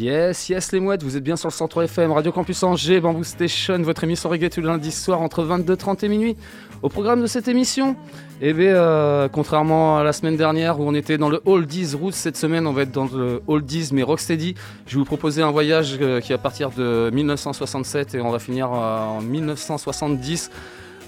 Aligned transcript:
Yes, 0.00 0.48
yes 0.48 0.72
les 0.72 0.80
mouettes, 0.80 1.04
vous 1.04 1.16
êtes 1.16 1.22
bien 1.22 1.36
sur 1.36 1.48
le 1.48 1.52
centre 1.52 1.80
FM, 1.80 2.10
Radio 2.10 2.32
Campus 2.32 2.64
Angers, 2.64 2.98
Bamboo 2.98 3.22
Station, 3.22 3.80
votre 3.82 4.02
émission 4.02 4.28
reggae 4.28 4.50
tous 4.50 4.60
les 4.60 4.66
lundis 4.66 4.90
soir 4.90 5.20
entre 5.20 5.44
22h30 5.44 6.04
et 6.04 6.08
minuit. 6.08 6.36
Au 6.82 6.88
programme 6.88 7.22
de 7.22 7.28
cette 7.28 7.46
émission, 7.46 7.94
eh 8.40 8.52
bien, 8.52 8.74
euh, 8.74 9.28
contrairement 9.28 9.98
à 9.98 10.02
la 10.02 10.12
semaine 10.12 10.36
dernière 10.36 10.80
où 10.80 10.82
on 10.82 10.94
était 10.94 11.16
dans 11.16 11.28
le 11.28 11.40
Oldies 11.44 11.94
Roots, 11.94 12.10
cette 12.10 12.36
semaine 12.36 12.66
on 12.66 12.72
va 12.72 12.82
être 12.82 12.90
dans 12.90 13.04
le 13.04 13.40
Oldies 13.46 13.90
mais 13.92 14.02
Rocksteady. 14.02 14.56
Je 14.88 14.94
vais 14.94 14.98
vous 14.98 15.04
proposer 15.04 15.42
un 15.42 15.52
voyage 15.52 15.96
euh, 16.00 16.20
qui 16.20 16.32
est 16.32 16.34
à 16.34 16.38
partir 16.38 16.70
de 16.70 17.10
1967 17.12 18.16
et 18.16 18.20
on 18.20 18.32
va 18.32 18.40
finir 18.40 18.72
euh, 18.72 19.04
en 19.04 19.20
1970. 19.20 20.50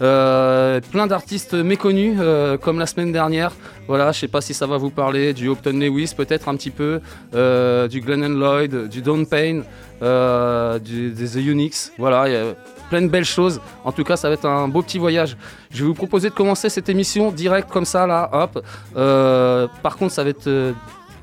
Euh, 0.03 0.81
plein 0.93 1.07
d'artistes 1.07 1.55
méconnus 1.55 2.19
euh, 2.21 2.59
comme 2.59 2.79
la 2.79 2.87
semaine 2.87 3.13
dernière. 3.13 3.53
Voilà, 3.89 4.13
je 4.13 4.21
sais 4.21 4.29
pas 4.29 4.41
si 4.41 4.53
ça 4.53 4.67
va 4.67 4.77
vous 4.77 4.91
parler 4.91 5.33
du 5.33 5.49
Upton 5.49 5.73
Lewis, 5.73 6.13
peut-être 6.17 6.49
un 6.49 6.57
petit 6.57 6.71
peu, 6.71 7.01
euh, 7.35 7.89
du 7.89 8.01
Glenn 8.01 8.39
Lloyd, 8.39 8.89
du 8.89 9.01
Don 9.01 9.25
Payne, 9.25 9.65
des 10.01 11.29
The 11.33 11.37
Unix. 11.37 11.93
Voilà, 11.99 12.29
il 12.29 12.33
y 12.33 12.37
a 12.37 12.55
plein 12.91 13.03
de 13.03 13.09
belles 13.09 13.25
choses. 13.25 13.61
En 13.85 13.93
tout 13.93 14.05
cas, 14.05 14.17
ça 14.17 14.29
va 14.29 14.35
être 14.35 14.47
un 14.47 14.69
beau 14.69 14.83
petit 14.83 14.99
voyage. 14.99 15.37
Je 15.71 15.83
vais 15.83 15.87
vous 15.87 15.95
proposer 15.95 16.29
de 16.29 16.35
commencer 16.35 16.69
cette 16.69 16.89
émission 16.89 17.33
direct 17.33 17.71
comme 17.71 17.87
ça, 17.87 18.07
là, 18.07 18.29
hop. 18.33 18.63
Par 19.83 19.97
contre, 19.97 20.13
ça 20.13 20.25
va 20.25 20.31
être 20.31 20.75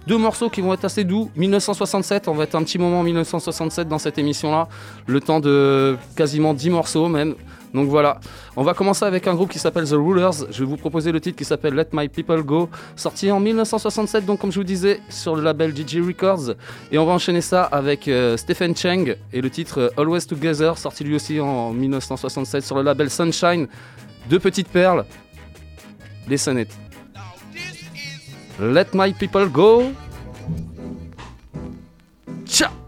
deux 0.08 0.18
morceaux 0.18 0.50
qui 0.50 0.62
vont 0.62 0.74
être 0.74 0.86
assez 0.86 1.04
doux. 1.04 1.30
1967, 1.36 2.28
on 2.28 2.34
va 2.34 2.44
être 2.44 2.56
un 2.56 2.64
petit 2.64 2.78
moment 2.78 3.04
1967 3.04 3.88
dans 3.88 4.00
cette 4.00 4.18
émission-là. 4.18 4.68
Le 5.06 5.22
temps 5.22 5.40
de 5.40 5.98
quasiment 6.16 6.54
10 6.54 6.70
morceaux 6.72 7.08
même. 7.08 7.36
Donc 7.74 7.90
voilà, 7.90 8.20
on 8.56 8.64
va 8.64 8.74
commencer 8.74 9.04
avec 9.04 9.28
un 9.28 9.34
groupe 9.34 9.50
qui 9.50 9.58
s'appelle 9.58 9.86
The 9.86 9.94
Rulers. 9.94 10.52
Je 10.52 10.60
vais 10.60 10.66
vous 10.66 10.78
proposer 10.78 11.12
le 11.12 11.20
titre 11.20 11.38
qui 11.38 11.46
s'appelle 11.46 11.74
Let 11.74 11.88
My 11.92 12.08
People 12.08 12.44
Go, 12.44 12.70
sorti 12.96 13.32
en 13.32 13.40
1967, 13.40 14.26
donc 14.26 14.40
comme 14.40 14.52
je 14.52 14.60
vous 14.60 14.64
disais, 14.64 15.02
sur 15.10 15.36
le 15.36 15.42
label 15.42 15.76
DJ 15.76 15.98
Records. 15.98 16.54
Et 16.92 16.98
on 16.98 17.06
va 17.06 17.14
enchaîner 17.14 17.42
ça 17.42 17.64
avec 17.64 18.08
euh, 18.08 18.38
Stephen 18.38 18.76
Cheng 18.76 19.16
et 19.32 19.42
le 19.42 19.50
titre 19.50 19.80
euh, 19.80 19.90
Always 20.02 20.26
Together, 20.28 20.78
sorti 20.78 21.04
lui 21.04 21.16
aussi 21.16 21.40
en 21.40 21.74
1967 21.74 22.64
sur 22.64 22.76
le 22.76 22.84
label 22.84 23.10
Sunshine. 23.10 23.68
Deux 24.30 24.40
petites 24.40 24.70
perles, 24.70 25.06
les 26.28 26.38
sonnettes. 26.38 26.78
Let 28.60 28.88
My 28.94 29.14
People 29.14 29.50
Go. 29.50 29.92
Ciao 32.46 32.83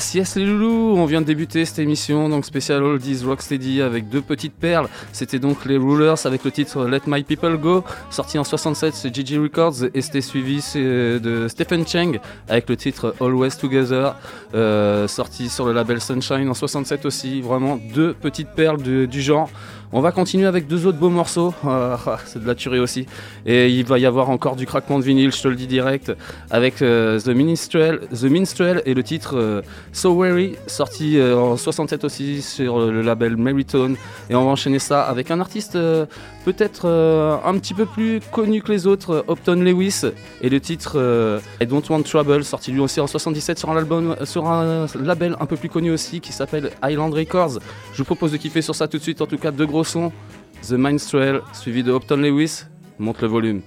Yes, 0.00 0.14
yes 0.14 0.36
les 0.36 0.46
loulous, 0.46 0.96
on 0.96 1.04
vient 1.04 1.20
de 1.20 1.26
débuter 1.26 1.66
cette 1.66 1.78
émission, 1.78 2.30
donc 2.30 2.46
spécial 2.46 2.82
Oldies 2.82 3.22
Rocksteady 3.22 3.82
avec 3.82 4.08
deux 4.08 4.22
petites 4.22 4.54
perles. 4.54 4.88
C'était 5.12 5.38
donc 5.38 5.66
les 5.66 5.76
Rulers 5.76 6.24
avec 6.24 6.42
le 6.42 6.50
titre 6.50 6.86
Let 6.86 7.02
My 7.06 7.22
People 7.22 7.58
Go, 7.58 7.84
sorti 8.08 8.38
en 8.38 8.44
67 8.44 8.94
chez 8.96 9.12
Gigi 9.12 9.36
Records, 9.36 9.84
et 9.92 10.00
c'était 10.00 10.22
suivi 10.22 10.64
de 10.74 11.48
Stephen 11.48 11.86
Cheng 11.86 12.18
avec 12.48 12.70
le 12.70 12.78
titre 12.78 13.14
Always 13.20 13.58
Together, 13.60 14.14
euh, 14.54 15.06
sorti 15.06 15.50
sur 15.50 15.66
le 15.66 15.74
label 15.74 16.00
Sunshine 16.00 16.48
en 16.48 16.54
67 16.54 17.04
aussi. 17.04 17.42
Vraiment 17.42 17.78
deux 17.94 18.14
petites 18.14 18.52
perles 18.56 18.80
du 18.80 19.20
genre. 19.20 19.50
On 19.92 20.00
va 20.00 20.12
continuer 20.12 20.46
avec 20.46 20.68
deux 20.68 20.86
autres 20.86 20.98
beaux 20.98 21.10
morceaux, 21.10 21.52
ah, 21.66 21.98
c'est 22.24 22.40
de 22.40 22.46
la 22.46 22.54
tuerie 22.54 22.78
aussi. 22.78 23.06
Et 23.44 23.68
il 23.70 23.84
va 23.84 23.98
y 23.98 24.06
avoir 24.06 24.30
encore 24.30 24.54
du 24.54 24.64
craquement 24.64 25.00
de 25.00 25.04
vinyle, 25.04 25.32
je 25.32 25.42
te 25.42 25.48
le 25.48 25.56
dis 25.56 25.66
direct, 25.66 26.12
avec 26.48 26.80
euh, 26.80 27.18
The, 27.18 27.30
Minstrel, 27.30 27.98
The 28.14 28.24
Minstrel 28.24 28.82
et 28.86 28.94
le 28.94 29.02
titre 29.02 29.36
euh, 29.36 29.62
So 29.92 30.14
Weary, 30.14 30.54
sorti 30.68 31.18
euh, 31.18 31.36
en 31.36 31.56
67 31.56 32.04
aussi 32.04 32.40
sur 32.40 32.78
le 32.78 33.02
label 33.02 33.36
Marytone. 33.36 33.96
Et 34.28 34.36
on 34.36 34.44
va 34.44 34.52
enchaîner 34.52 34.78
ça 34.78 35.02
avec 35.02 35.32
un 35.32 35.40
artiste 35.40 35.76
peut-être 36.44 36.86
un 37.44 37.58
petit 37.58 37.74
peu 37.74 37.84
plus 37.84 38.20
connu 38.30 38.62
que 38.62 38.72
les 38.72 38.86
autres, 38.86 39.24
Upton 39.28 39.56
Lewis, 39.56 40.02
et 40.40 40.48
le 40.48 40.60
titre 40.60 41.40
I 41.60 41.66
Don't 41.66 41.82
Want 41.90 42.02
Trouble, 42.02 42.44
sorti 42.44 42.70
lui 42.70 42.80
aussi 42.80 43.00
en 43.00 43.06
77 43.06 43.58
sur 43.58 43.70
un, 43.70 43.76
album, 43.76 44.16
sur 44.24 44.48
un 44.48 44.86
label 44.94 45.36
un 45.38 45.46
peu 45.46 45.56
plus 45.56 45.68
connu 45.68 45.90
aussi 45.90 46.20
qui 46.20 46.32
s'appelle 46.32 46.70
Island 46.82 47.12
Records. 47.12 47.58
Je 47.92 47.98
vous 47.98 48.04
propose 48.04 48.32
de 48.32 48.36
kiffer 48.36 48.62
sur 48.62 48.74
ça 48.74 48.88
tout 48.88 48.96
de 48.96 49.02
suite, 49.02 49.20
en 49.20 49.26
tout 49.26 49.36
cas 49.36 49.50
deux 49.50 49.66
gros 49.66 49.79
son, 49.84 50.12
The 50.68 50.72
Minstrel, 50.72 51.42
suivi 51.52 51.82
de 51.82 51.92
Upton 51.92 52.16
Lewis. 52.16 52.64
Monte 52.98 53.22
le 53.22 53.28
volume. 53.28 53.62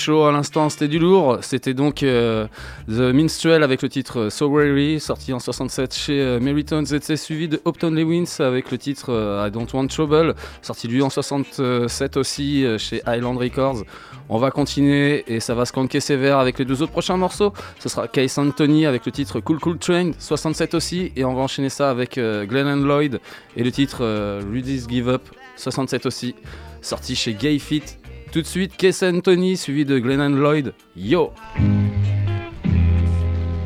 Chaud 0.00 0.24
à 0.24 0.32
l'instant, 0.32 0.70
c'était 0.70 0.88
du 0.88 0.98
lourd. 0.98 1.40
C'était 1.42 1.74
donc 1.74 2.02
euh, 2.02 2.46
The 2.88 3.12
Minstrel 3.12 3.62
avec 3.62 3.82
le 3.82 3.90
titre 3.90 4.30
So 4.30 4.48
Weary, 4.48 4.98
sorti 4.98 5.34
en 5.34 5.38
67 5.38 5.94
chez 5.94 6.22
euh, 6.22 6.40
Meritones. 6.40 6.86
C'était 6.86 7.18
suivi 7.18 7.48
de 7.48 7.60
Upton 7.66 7.90
Lewins 7.90 8.24
avec 8.38 8.70
le 8.70 8.78
titre 8.78 9.12
euh, 9.12 9.46
I 9.46 9.50
Don't 9.50 9.66
Want 9.74 9.88
Trouble, 9.88 10.34
sorti 10.62 10.88
lui 10.88 11.02
en 11.02 11.10
67 11.10 12.16
aussi 12.16 12.64
euh, 12.64 12.78
chez 12.78 13.02
Island 13.06 13.36
Records. 13.36 13.82
On 14.30 14.38
va 14.38 14.50
continuer 14.50 15.22
et 15.26 15.38
ça 15.38 15.54
va 15.54 15.66
se 15.66 15.72
canquer 15.74 16.00
sévère 16.00 16.38
avec 16.38 16.58
les 16.58 16.64
deux 16.64 16.80
autres 16.80 16.92
prochains 16.92 17.18
morceaux. 17.18 17.52
Ce 17.78 17.90
sera 17.90 18.08
Case 18.08 18.38
Anthony 18.38 18.86
avec 18.86 19.04
le 19.04 19.12
titre 19.12 19.40
Cool 19.40 19.58
Cool 19.58 19.76
Train, 19.76 20.12
67 20.18 20.72
aussi. 20.72 21.12
Et 21.14 21.26
on 21.26 21.34
va 21.34 21.42
enchaîner 21.42 21.68
ça 21.68 21.90
avec 21.90 22.14
Glenn 22.14 22.82
Lloyd 22.86 23.20
et 23.54 23.62
le 23.62 23.70
titre 23.70 24.40
Rudy's 24.50 24.88
Give 24.88 25.10
Up, 25.10 25.28
67 25.56 26.06
aussi, 26.06 26.34
sorti 26.80 27.14
chez 27.14 27.34
Gay 27.34 27.58
Fit. 27.58 27.99
Tout 28.32 28.42
de 28.42 28.46
suite, 28.46 28.76
Case 28.76 29.02
Anthony 29.02 29.56
suivi 29.56 29.84
de 29.84 29.98
Glenn 29.98 30.36
Lloyd. 30.36 30.72
Yo! 30.96 31.32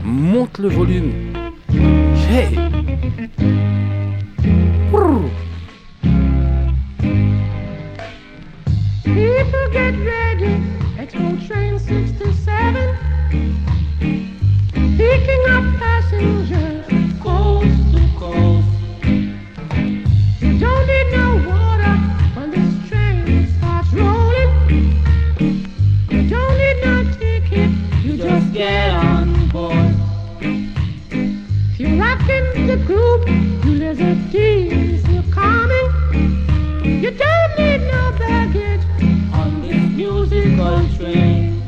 Monte 0.03 0.59
le 0.59 0.69
volume. 0.69 1.13
Hey! 2.31 2.57
People 9.03 9.69
get 9.71 9.95
ready, 10.03 10.63
Expo 10.99 11.47
Train 11.47 11.79
67. 11.79 12.97
Picking 14.97 15.45
up 15.51 15.65
passengers 15.79 16.87
coast 17.23 17.93
to 17.93 18.01
coast. 18.19 18.69
Don't 20.59 20.87
need 20.87 21.09
no 21.13 21.34
get 28.55 28.91
on 28.91 29.49
board. 29.49 29.95
If 30.41 31.81
you're 31.81 31.99
rocking 31.99 32.69
the 32.69 32.77
group, 32.87 33.27
you 33.65 33.73
listen 33.83 34.31
teams 34.31 35.03
are 35.09 35.29
coming. 35.33 35.89
You 37.03 37.11
don't 37.11 37.59
need 37.59 37.81
no 37.91 38.13
baggage 38.17 38.87
on 39.33 39.61
this 39.61 39.91
musical 39.97 40.79
train. 40.97 41.61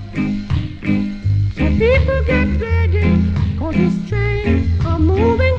So 1.57 1.65
people 1.77 2.23
get 2.25 2.61
ready, 2.61 3.21
cause 3.59 3.75
this 3.75 4.09
train 4.09 4.71
are 4.87 5.01
moving. 5.01 5.57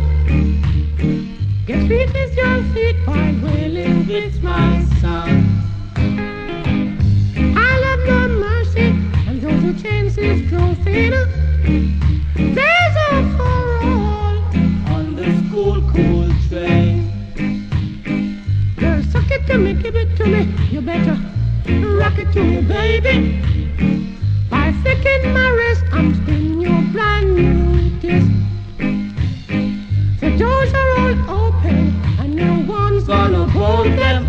Get 1.65 1.89
feet 1.89 2.15
is 2.15 2.37
your 2.37 2.63
feet 2.73 3.05
by 3.05 3.35
wailing 3.43 4.07
with 4.07 4.41
my 4.41 4.85
sound. 5.01 5.56
And 9.67 9.83
chances. 9.83 10.49
There's 12.35 12.95
hope 13.09 13.37
for 13.37 13.59
all 13.85 14.37
on 14.95 15.15
this 15.15 15.51
cool, 15.51 15.81
cool 15.91 16.29
train. 16.47 17.11
Girl, 18.77 19.03
suck 19.11 19.29
it 19.29 19.45
to 19.47 19.57
me, 19.57 19.73
give 19.73 19.95
it 19.95 20.15
to 20.17 20.25
me. 20.25 20.53
You 20.71 20.81
better 20.81 21.19
rock 21.99 22.17
it 22.17 22.31
to 22.33 22.43
me, 22.43 22.61
baby. 22.61 23.41
By 24.49 24.71
my 24.71 25.49
wrist, 25.49 25.83
I'm 25.91 26.15
spinning 26.15 26.61
your 26.61 26.81
brand 26.93 27.35
new. 27.35 27.57
The 30.21 30.37
doors 30.37 30.73
are 30.73 30.91
all 30.99 31.47
open, 31.47 32.01
and 32.19 32.35
no 32.35 32.59
one's 32.71 33.03
gonna 33.03 33.45
hold 33.49 33.87
them. 33.87 34.25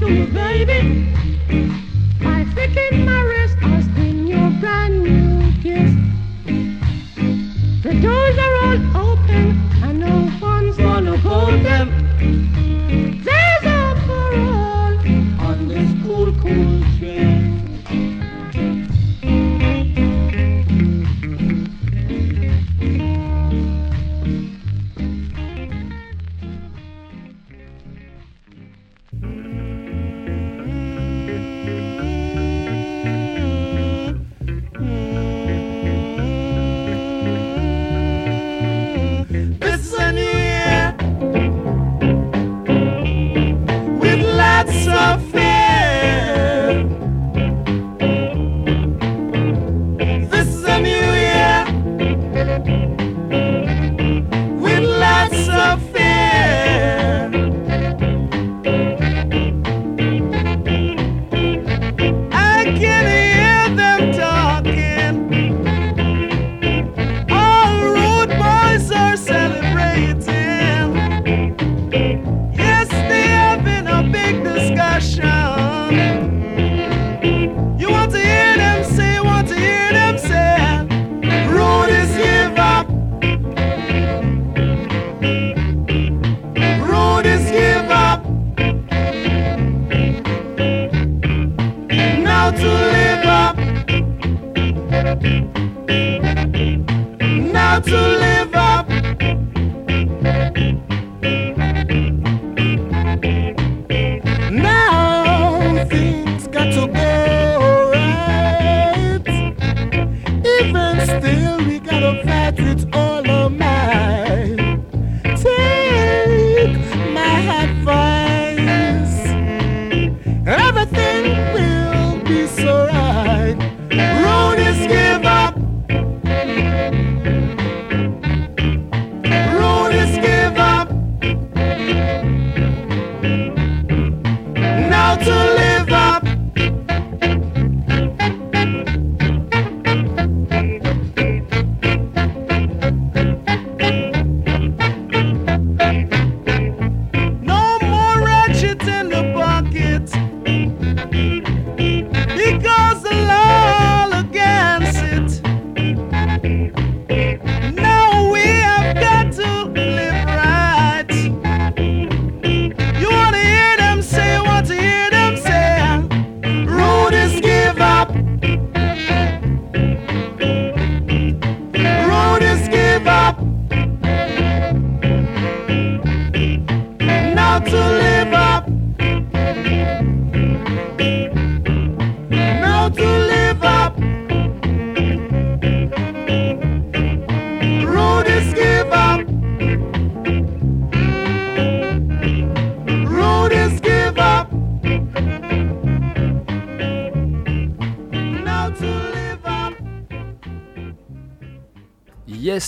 To 0.00 0.08
me, 0.08 0.24
baby. 0.24 1.19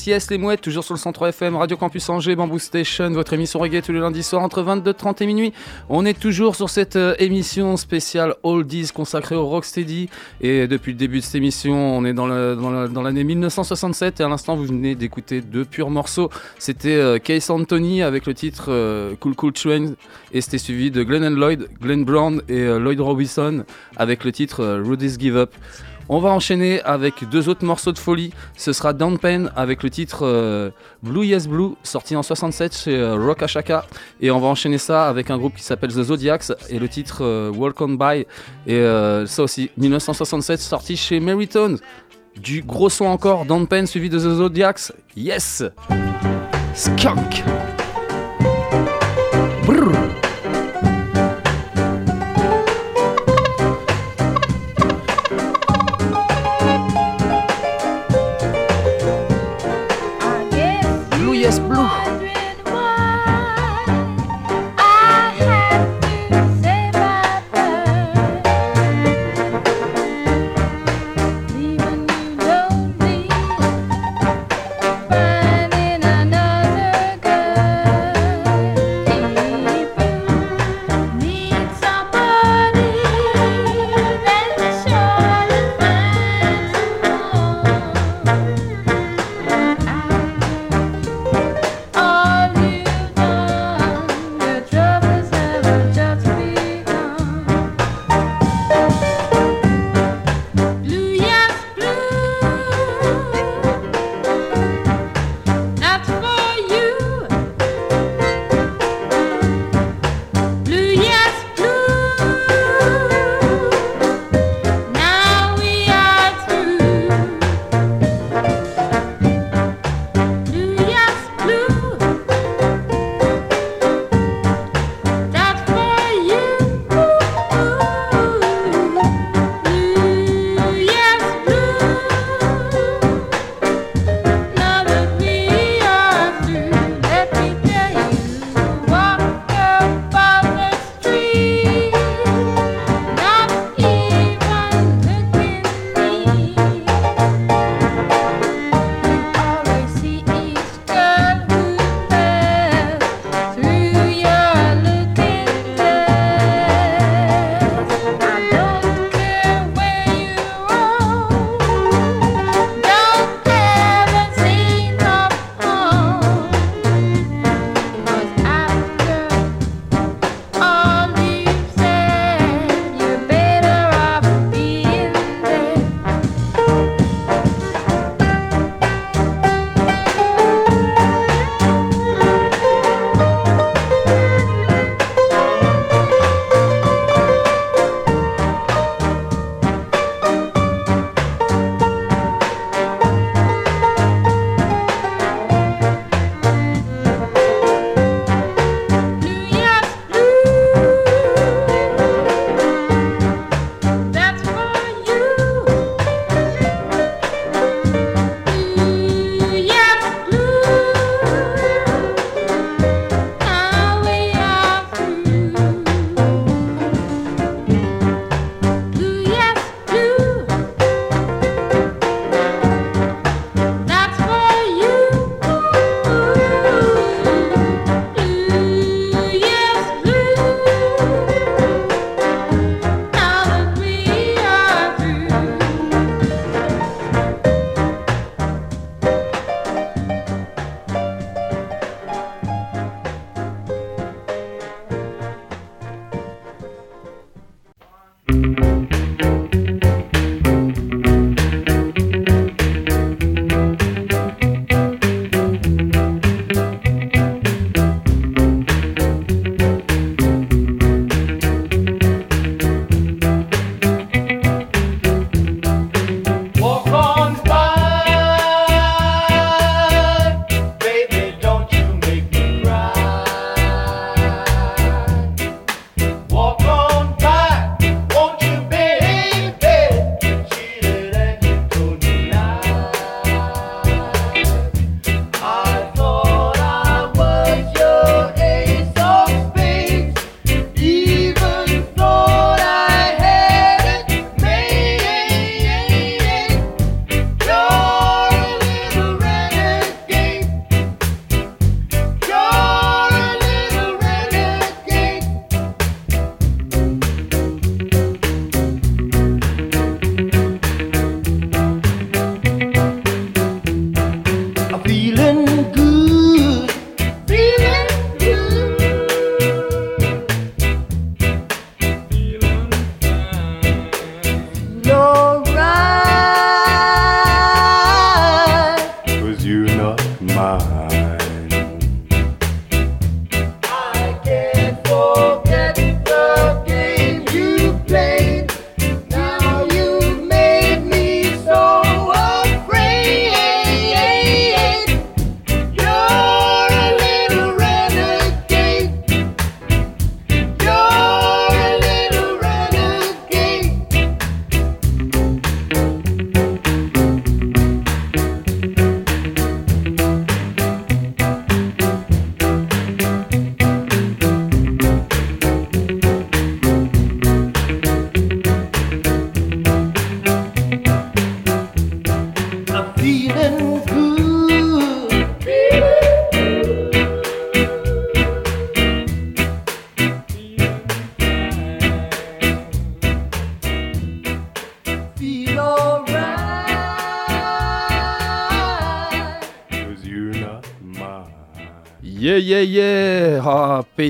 Yes, 0.07 0.31
les 0.31 0.39
mouettes, 0.39 0.61
toujours 0.61 0.83
sur 0.83 0.95
le 0.95 0.99
103 0.99 1.29
FM, 1.29 1.55
Radio 1.55 1.77
Campus 1.77 2.09
Angers, 2.09 2.35
Bamboo 2.35 2.59
Station, 2.59 3.11
votre 3.11 3.35
émission 3.35 3.61
reggae 3.61 3.83
tous 3.83 3.93
les 3.93 4.01
lundis 4.01 4.25
soirs 4.25 4.43
entre 4.43 4.63
22h30 4.63 5.23
et 5.23 5.27
minuit. 5.27 5.53
On 5.89 6.05
est 6.05 6.19
toujours 6.19 6.57
sur 6.57 6.71
cette 6.71 6.97
euh, 6.97 7.15
émission 7.19 7.77
spéciale 7.77 8.35
Oldies 8.43 8.91
consacrée 8.93 9.37
au 9.37 9.47
Rocksteady. 9.47 10.09
Et 10.41 10.67
depuis 10.67 10.93
le 10.93 10.99
début 10.99 11.19
de 11.19 11.25
cette 11.25 11.37
émission, 11.37 11.75
on 11.75 12.05
est 12.05 12.15
dans 12.15 12.27
l'année 12.27 13.23
1967. 13.23 14.21
Et 14.21 14.25
à 14.25 14.29
l'instant, 14.29 14.57
vous 14.57 14.65
venez 14.65 14.95
d'écouter 14.95 15.41
deux 15.41 15.65
purs 15.65 15.91
morceaux. 15.91 16.31
C'était 16.59 16.97
euh, 16.97 17.19
Case 17.19 17.51
Anthony 17.51 18.03
avec 18.03 18.27
le 18.27 18.35
titre 18.35 18.67
euh, 18.69 19.15
Cool 19.21 19.37
Cool 19.37 19.53
Train. 19.53 19.93
Et 20.33 20.41
c'était 20.41 20.59
suivi 20.59 20.91
de 20.91 21.03
Glenn 21.05 21.25
and 21.25 21.37
Lloyd, 21.39 21.69
Glenn 21.81 22.05
Brown 22.05 22.43
et 22.49 22.61
euh, 22.61 22.79
Lloyd 22.79 23.01
Robinson 23.01 23.65
avec 23.97 24.25
le 24.25 24.33
titre 24.33 24.81
Rudy's 24.85 25.19
Give 25.19 25.37
Up. 25.37 25.55
On 26.15 26.19
va 26.19 26.29
enchaîner 26.29 26.83
avec 26.83 27.27
deux 27.31 27.49
autres 27.49 27.65
morceaux 27.65 27.91
de 27.91 27.99
folie. 27.99 28.35
Ce 28.55 28.75
sera 28.75 28.93
Down 28.93 29.19
Pen 29.19 29.51
avec 29.57 29.83
le 29.83 29.89
titre 29.89 30.27
euh, 30.27 30.69
Blue 31.03 31.25
Yes 31.25 31.49
Blue, 31.49 31.71
sorti 31.85 32.15
en 32.17 32.23
67 32.23 32.77
chez 32.77 32.99
euh, 32.99 33.17
Rock 33.17 33.43
Ashaka. 33.43 33.87
Et 34.21 34.31
on 34.31 34.39
va 34.39 34.49
enchaîner 34.49 34.77
ça 34.77 35.09
avec 35.09 35.31
un 35.31 35.39
groupe 35.39 35.57
qui 35.57 35.63
s'appelle 35.63 35.89
The 35.89 36.03
Zodiacs 36.03 36.53
et 36.69 36.79
le 36.79 36.87
titre 36.87 37.25
euh, 37.25 37.51
Walk 37.51 37.81
On 37.81 37.95
By. 37.95 38.27
Et 38.67 38.75
euh, 38.75 39.25
ça 39.25 39.43
aussi, 39.43 39.71
1967, 39.79 40.61
sorti 40.61 40.99
chez 40.99 41.19
Maryton. 41.19 41.79
Du 42.39 42.61
gros 42.61 42.91
son 42.91 43.07
encore, 43.07 43.47
Down 43.47 43.67
Pen 43.67 43.87
suivi 43.87 44.11
de 44.11 44.19
The 44.19 44.37
Zodiacs. 44.37 44.93
Yes! 45.17 45.65
Skunk! 46.75 47.43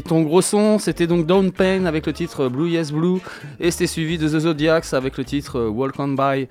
Ton 0.01 0.23
gros 0.23 0.41
son, 0.41 0.79
c'était 0.79 1.07
donc 1.07 1.27
Down 1.27 1.53
Pain 1.53 1.85
avec 1.85 2.07
le 2.07 2.15
titre 2.15 2.49
Blue 2.49 2.71
Yes 2.71 2.93
Blue, 2.93 3.19
et 3.61 3.71
c'était 3.71 3.87
suivi 3.87 4.17
de 4.17 4.27
The 4.27 4.41
Zodiacs 4.41 4.95
avec 4.95 5.19
le 5.19 5.25
titre 5.25 5.61
Walk 5.61 5.99
On 5.99 6.09
By. 6.09 6.49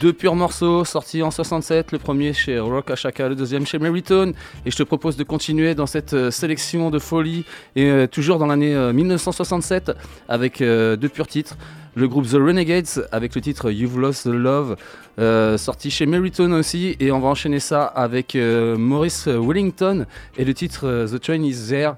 Deux 0.00 0.12
purs 0.12 0.34
morceaux 0.34 0.84
sortis 0.84 1.22
en 1.22 1.30
67, 1.30 1.92
le 1.92 1.98
premier 1.98 2.32
chez 2.32 2.58
Rock 2.58 2.90
Ashaka, 2.90 3.28
le 3.28 3.36
deuxième 3.36 3.64
chez 3.64 3.78
Maryton, 3.78 4.32
et 4.66 4.70
je 4.70 4.76
te 4.76 4.82
propose 4.82 5.16
de 5.16 5.22
continuer 5.22 5.74
dans 5.74 5.86
cette 5.86 6.14
euh, 6.14 6.30
sélection 6.30 6.90
de 6.90 6.98
folie, 6.98 7.44
et 7.76 7.84
euh, 7.84 8.06
toujours 8.06 8.38
dans 8.38 8.46
l'année 8.46 8.74
euh, 8.74 8.92
1967, 8.92 9.92
avec 10.28 10.58
deux 10.60 11.08
purs 11.08 11.28
titres 11.28 11.56
le 11.94 12.08
groupe 12.08 12.26
The 12.26 12.34
Renegades 12.34 13.08
avec 13.12 13.34
le 13.34 13.40
titre 13.40 13.70
You've 13.70 13.98
Lost 13.98 14.24
the 14.24 14.32
Love, 14.32 14.76
euh, 15.18 15.58
sorti 15.58 15.90
chez 15.90 16.06
Meriton 16.06 16.52
aussi. 16.52 16.96
Et 17.00 17.12
on 17.12 17.20
va 17.20 17.28
enchaîner 17.28 17.60
ça 17.60 17.84
avec 17.84 18.36
euh, 18.36 18.76
Maurice 18.76 19.26
Wellington 19.26 20.06
et 20.36 20.44
le 20.44 20.54
titre 20.54 20.86
euh, 20.86 21.06
The 21.06 21.20
Train 21.20 21.42
Is 21.42 21.68
There, 21.68 21.94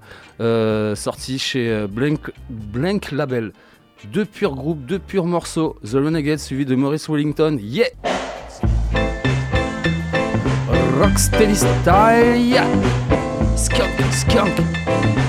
sorti 0.96 1.38
chez 1.38 1.86
Blank, 1.88 2.32
Blank, 2.50 3.12
Label. 3.12 3.52
Deux 4.12 4.24
purs 4.24 4.56
groupes, 4.56 4.84
deux 4.84 4.98
purs 4.98 5.26
morceaux. 5.26 5.76
The 5.84 5.94
Renegades 5.94 6.40
suivi 6.40 6.64
de 6.64 6.74
Maurice 6.74 7.08
Wellington. 7.08 7.58
Yeah! 7.60 7.86
Rocksteady 10.98 11.56
style, 11.56 12.62
skunk, 13.56 13.90
skunk. 14.12 15.21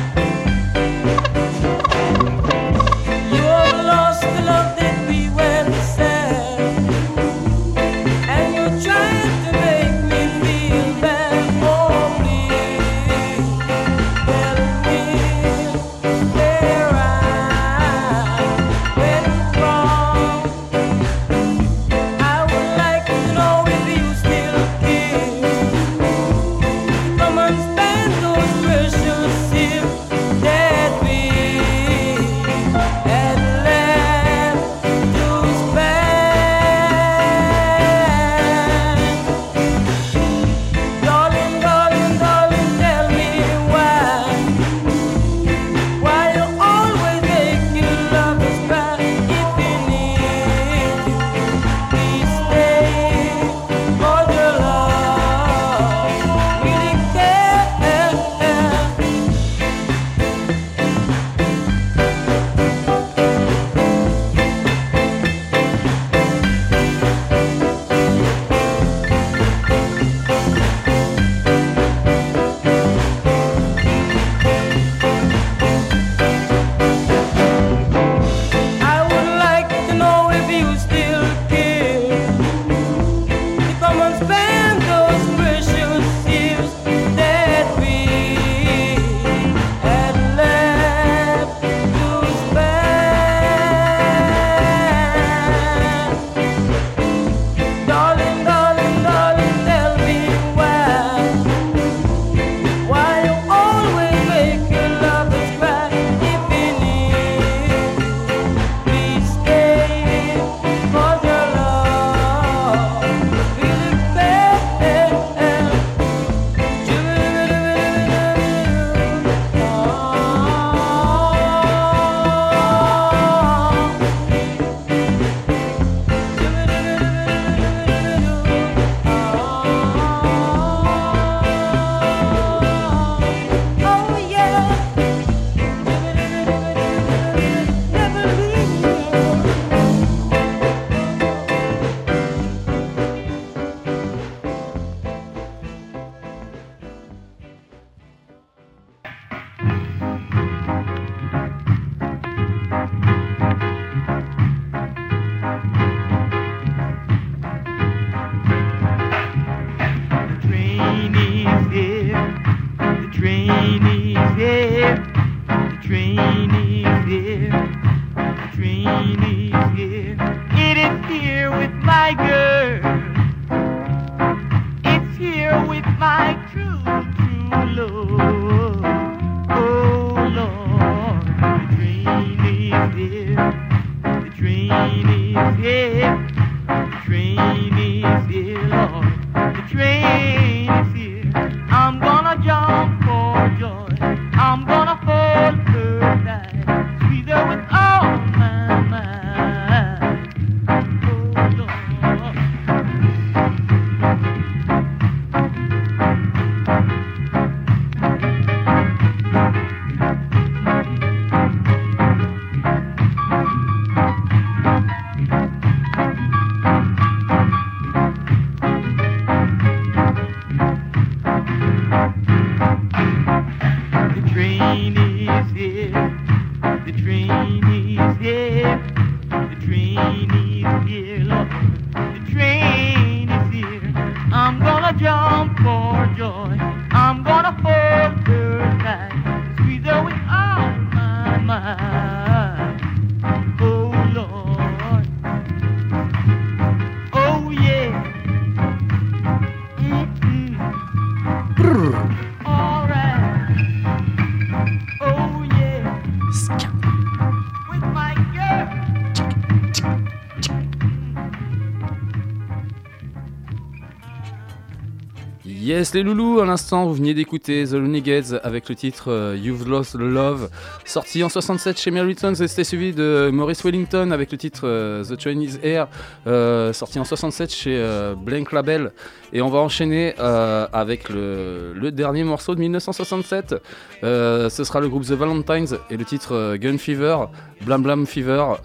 Les 265.91 266.01
loulous, 266.01 266.39
à 266.39 266.45
l'instant, 266.45 266.85
vous 266.85 266.93
veniez 266.93 267.13
d'écouter 267.13 267.65
The 267.65 267.73
Renegades 267.73 268.39
avec 268.43 268.67
le 268.69 268.73
titre 268.73 269.11
euh, 269.11 269.37
You've 269.39 269.67
Lost 269.67 269.95
Love, 269.95 270.49
sorti 270.85 271.23
en 271.23 271.29
67 271.29 271.79
chez 271.79 271.91
et 271.91 272.47
c'était 272.47 272.63
suivi 272.63 272.93
de 272.93 273.29
Maurice 273.31 273.63
Wellington 273.63 274.09
avec 274.11 274.31
le 274.31 274.37
titre 274.39 274.61
euh, 274.63 275.03
The 275.03 275.19
Chinese 275.19 275.59
Air, 275.61 275.87
euh, 276.25 276.73
sorti 276.73 276.99
en 276.99 277.03
67 277.03 277.53
chez 277.53 278.13
Blank 278.17 278.53
Label. 278.53 278.91
Et 279.33 279.41
on 279.41 279.49
va 279.49 279.59
enchaîner 279.59 280.15
avec 280.17 281.09
le, 281.09 281.73
le 281.73 281.91
dernier 281.91 282.23
morceau 282.23 282.53
de 282.55 282.59
1967. 282.59 283.55
Euh, 284.03 284.49
ce 284.49 284.63
sera 284.63 284.79
le 284.79 284.89
groupe 284.89 285.05
The 285.05 285.13
Valentines 285.13 285.77
et 285.89 285.97
le 285.97 286.05
titre 286.05 286.55
Gun 286.57 286.77
Fever, 286.77 287.17
Blam 287.61 287.81
Blam 287.81 288.05
Fever, 288.05 288.55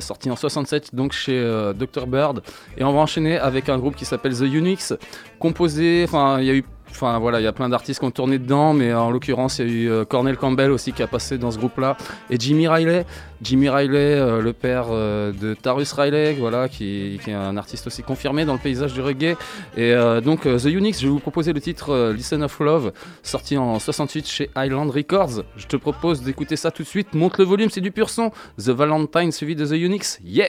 sorti 0.00 0.30
en 0.30 0.36
67 0.36 0.94
donc 0.94 1.12
chez 1.12 1.40
Dr 1.76 2.06
Bird. 2.06 2.42
Et 2.76 2.84
on 2.84 2.92
va 2.92 3.00
enchaîner 3.00 3.38
avec 3.38 3.68
un 3.68 3.78
groupe 3.78 3.96
qui 3.96 4.04
s'appelle 4.04 4.34
The 4.36 4.42
Unix, 4.42 4.92
composé, 5.38 6.04
enfin 6.04 6.40
il 6.40 6.46
y 6.46 6.50
a 6.50 6.54
eu 6.54 6.64
Enfin 6.90 7.18
voilà, 7.18 7.40
il 7.40 7.44
y 7.44 7.46
a 7.46 7.52
plein 7.52 7.68
d'artistes 7.68 8.00
qui 8.00 8.06
ont 8.06 8.10
tourné 8.10 8.38
dedans, 8.38 8.72
mais 8.72 8.92
en 8.92 9.10
l'occurrence, 9.10 9.58
il 9.58 9.66
y 9.66 9.70
a 9.70 9.72
eu 9.72 9.90
euh, 9.90 10.04
Cornel 10.04 10.36
Campbell 10.36 10.70
aussi 10.70 10.92
qui 10.92 11.02
a 11.02 11.06
passé 11.06 11.38
dans 11.38 11.50
ce 11.50 11.58
groupe-là, 11.58 11.96
et 12.30 12.36
Jimmy 12.38 12.68
Riley. 12.68 13.04
Jimmy 13.40 13.68
Riley, 13.68 14.14
euh, 14.14 14.42
le 14.42 14.52
père 14.52 14.86
euh, 14.90 15.32
de 15.32 15.54
Tarus 15.54 15.92
Riley, 15.92 16.34
voilà, 16.34 16.68
qui, 16.68 17.20
qui 17.22 17.30
est 17.30 17.34
un 17.34 17.56
artiste 17.56 17.86
aussi 17.86 18.02
confirmé 18.02 18.44
dans 18.44 18.54
le 18.54 18.58
paysage 18.58 18.94
du 18.94 19.00
reggae. 19.00 19.36
Et 19.76 19.94
donc 20.24 20.42
The 20.42 20.66
Unix, 20.66 21.00
je 21.00 21.06
vais 21.06 21.12
vous 21.12 21.20
proposer 21.20 21.52
le 21.52 21.60
titre 21.60 22.12
Listen 22.14 22.42
of 22.42 22.58
Love, 22.58 22.92
sorti 23.22 23.56
en 23.56 23.78
68 23.78 24.26
chez 24.26 24.50
Island 24.56 24.90
Records. 24.90 25.44
Je 25.56 25.66
te 25.66 25.76
propose 25.76 26.22
d'écouter 26.22 26.56
ça 26.56 26.70
tout 26.70 26.82
de 26.82 26.88
suite. 26.88 27.14
Monte 27.14 27.38
le 27.38 27.44
volume, 27.44 27.70
c'est 27.70 27.80
du 27.80 27.92
pur 27.92 28.10
son. 28.10 28.30
The 28.58 28.70
Valentine 28.70 29.30
suivi 29.30 29.54
de 29.54 29.66
The 29.66 29.72
Unix. 29.72 30.18
Yeah! 30.24 30.48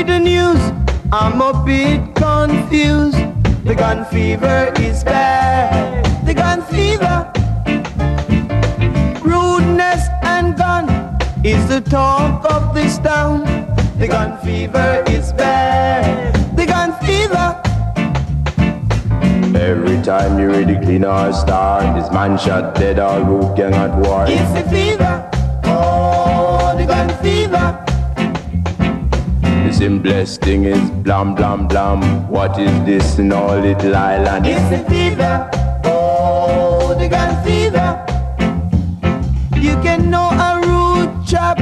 Read 0.00 0.08
the 0.08 0.18
news? 0.18 0.60
I'm 1.12 1.40
a 1.42 1.52
bit 1.64 2.14
confused. 2.14 3.18
The 3.64 3.74
gun 3.74 4.04
fever 4.06 4.72
is 4.78 5.04
bad. 5.04 6.26
The 6.26 6.32
gun 6.32 6.62
fever. 6.62 7.30
Rudeness 9.22 10.08
and 10.22 10.56
gun 10.56 10.88
is 11.44 11.68
the 11.68 11.82
talk 11.82 12.50
of 12.50 12.74
this 12.74 12.98
town. 12.98 13.44
The 13.98 14.08
gun 14.08 14.38
fever 14.38 15.04
is 15.06 15.32
bad. 15.34 16.34
The 16.56 16.66
gun 16.66 16.92
fever. 17.04 17.46
Every 19.58 20.02
time 20.02 20.38
you 20.38 20.50
read 20.50 20.68
the 20.68 20.80
clean 20.82 21.04
or 21.04 21.32
star, 21.34 21.82
this 21.94 22.10
man 22.10 22.38
shot 22.38 22.74
dead 22.74 22.98
or 22.98 23.54
gang 23.54 23.74
at 23.74 23.94
war. 23.98 24.24
It's 24.26 24.52
the 24.52 24.64
fever. 24.70 25.30
Oh, 25.64 26.74
the 26.78 26.86
gun 26.86 27.08
fever. 27.22 27.84
The 29.70 29.76
simplest 29.76 30.40
thing 30.40 30.64
is 30.64 30.90
blam 30.90 31.36
blam 31.36 31.68
blam. 31.68 32.00
What 32.28 32.58
is 32.58 32.72
this 32.84 33.20
in 33.20 33.32
all 33.32 33.56
little 33.56 33.94
island? 33.94 34.44
It's 34.44 34.68
the 34.68 34.78
fever. 34.90 35.48
Oh, 35.84 36.96
the 36.98 37.08
gun 37.08 37.30
fever. 37.44 37.88
You 39.54 39.80
can 39.80 40.10
know 40.10 40.28
a 40.48 40.50
rude 40.66 41.24
chap 41.24 41.58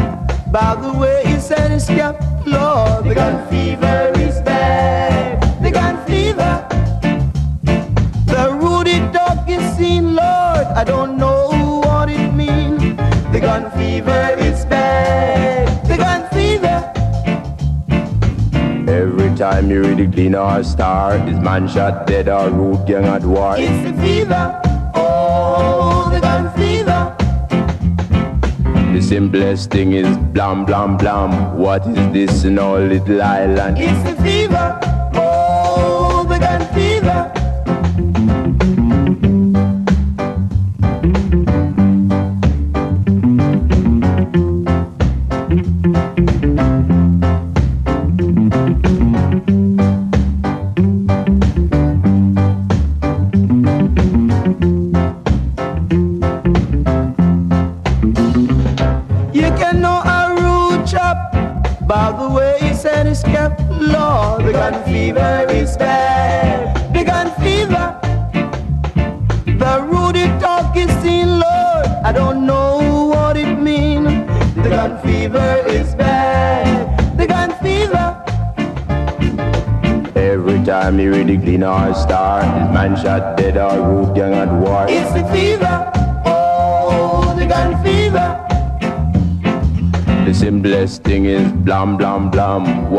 by 0.51 0.75
the 0.77 0.91
way 0.99 1.23
he 1.27 1.39
said 1.39 1.71
his 1.71 1.87
cap. 1.87 2.17
Lord, 2.47 3.05
the 3.05 3.15
gun 3.15 3.47
fever 3.51 4.13
is 4.17 4.41
bad. 4.41 5.63
The 5.63 5.71
gun 5.71 6.03
fever. 6.07 6.67
The 8.25 8.55
rooty 8.55 9.01
dog 9.13 9.51
is 9.51 9.63
seen, 9.77 10.17
Lord. 10.17 10.67
I 10.81 10.83
don't 10.83 11.19
know 11.19 11.83
what 11.85 12.09
it 12.09 12.33
means. 12.33 12.81
The 13.35 13.41
gun 13.41 13.71
fever 13.73 14.35
is 14.39 14.65
bad. 14.65 15.48
Every 19.09 19.35
time 19.37 19.71
you 19.71 19.81
read 19.85 19.97
the 19.97 20.07
clean 20.07 20.35
or 20.35 20.63
star, 20.63 21.17
this 21.17 21.39
man 21.39 21.67
shot 21.67 22.07
dead 22.07 22.29
or 22.29 22.51
root 22.51 22.87
gang 22.87 23.07
at 23.07 23.23
war. 23.25 23.55
It's 23.57 23.91
the 23.91 23.95
fever. 24.03 24.61
Oh, 24.95 26.11
the 26.13 26.21
gun 26.21 26.53
fever. 26.59 27.17
The 28.93 29.01
simplest 29.01 29.71
thing 29.71 29.93
is 29.93 30.15
blam 30.35 30.67
blam 30.67 30.99
blam. 30.99 31.57
What 31.57 31.87
is 31.87 32.13
this 32.13 32.45
in 32.45 32.59
our 32.59 32.81
little 32.81 33.23
island? 33.23 33.79
It's 33.79 34.03
the 34.11 34.23
fever. 34.23 34.98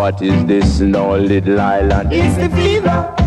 What 0.09 0.23
is 0.23 0.45
this 0.47 0.79
in 0.79 0.95
little 1.19 1.59
island? 1.59 2.11
It's 2.11 2.35
the 2.35 2.49
fever. 2.49 3.18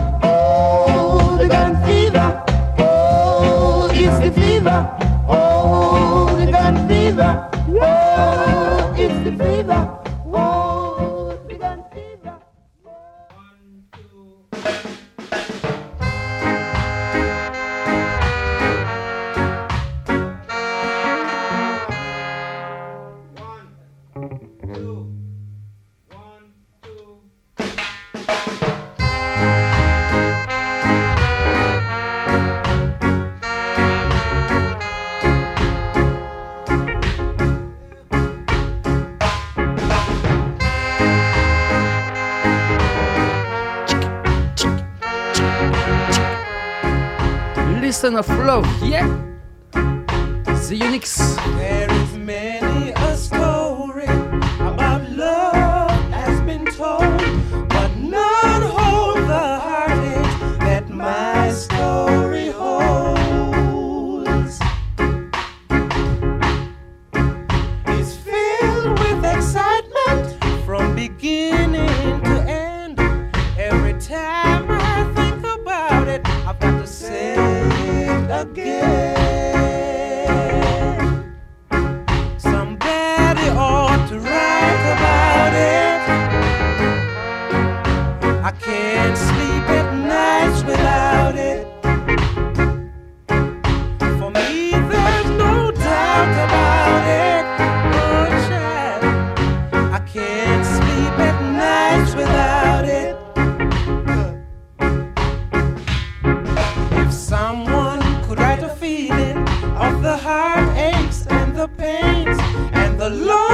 the 111.62 111.68
pains 111.68 112.40
and 112.72 112.98
the 112.98 113.08
low. 113.08 113.51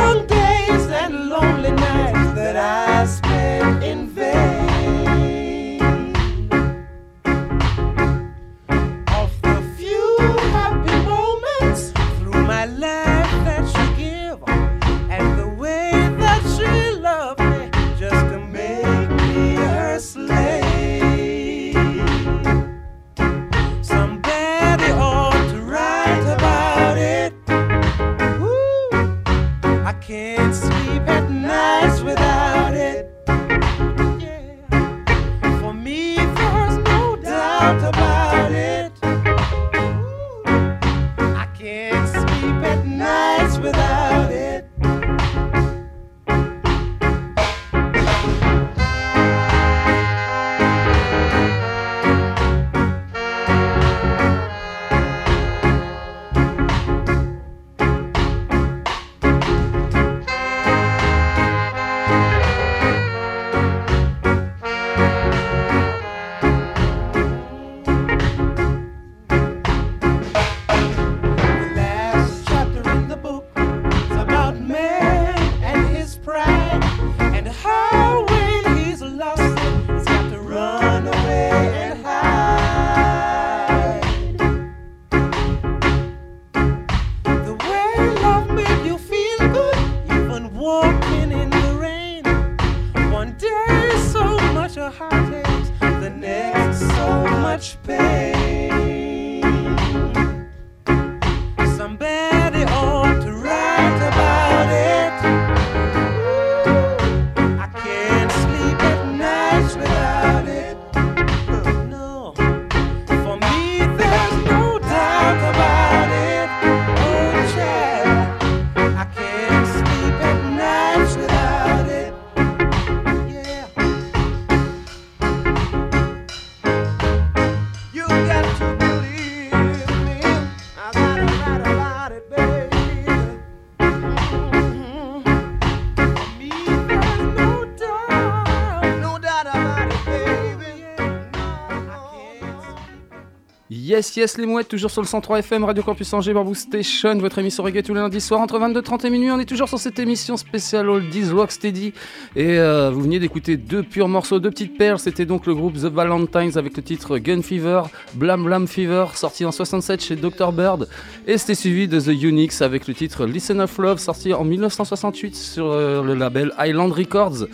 Yes, 143.88 144.14
yes, 144.16 144.36
les 144.36 144.44
mouettes, 144.44 144.68
toujours 144.68 144.90
sur 144.90 145.00
le 145.00 145.06
103 145.06 145.38
FM, 145.38 145.64
Radio 145.64 145.82
Campus 145.82 146.12
Angers, 146.12 146.34
Bamboo 146.34 146.52
Station, 146.54 147.16
votre 147.16 147.38
émission 147.38 147.62
reggae 147.64 147.82
tous 147.82 147.94
les 147.94 148.00
lundis 148.00 148.20
soirs 148.20 148.42
entre 148.42 148.58
22h30 148.58 149.06
et 149.06 149.08
minuit. 149.08 149.30
On 149.30 149.40
est 149.40 149.46
toujours 149.46 149.66
sur 149.66 149.78
cette 149.78 149.98
émission 149.98 150.36
spéciale 150.36 150.90
Oldies 150.90 151.30
Rocksteady. 151.30 151.94
Et 152.36 152.58
euh, 152.58 152.90
vous 152.90 153.00
veniez 153.00 153.18
d'écouter 153.18 153.56
deux 153.56 153.82
purs 153.82 154.08
morceaux, 154.08 154.40
deux 154.40 154.50
petites 154.50 154.76
perles. 154.76 154.98
C'était 154.98 155.24
donc 155.24 155.46
le 155.46 155.54
groupe 155.54 155.76
The 155.76 155.86
Valentines 155.86 156.58
avec 156.58 156.76
le 156.76 156.82
titre 156.82 157.16
Gun 157.16 157.40
Fever, 157.40 157.84
Blam 158.12 158.44
Blam 158.44 158.68
Fever, 158.68 159.06
sorti 159.14 159.46
en 159.46 159.52
67 159.52 160.04
chez 160.04 160.16
Dr. 160.16 160.52
Bird. 160.52 160.86
Et 161.26 161.38
c'était 161.38 161.54
suivi 161.54 161.88
de 161.88 161.98
The 161.98 162.08
Unix 162.08 162.60
avec 162.60 162.88
le 162.88 162.92
titre 162.92 163.24
Listen 163.24 163.58
of 163.62 163.78
Love, 163.78 164.00
sorti 164.00 164.34
en 164.34 164.44
1968 164.44 165.34
sur 165.34 165.72
euh, 165.72 166.02
le 166.02 166.12
label 166.12 166.52
Island 166.58 166.92
Records. 166.92 167.46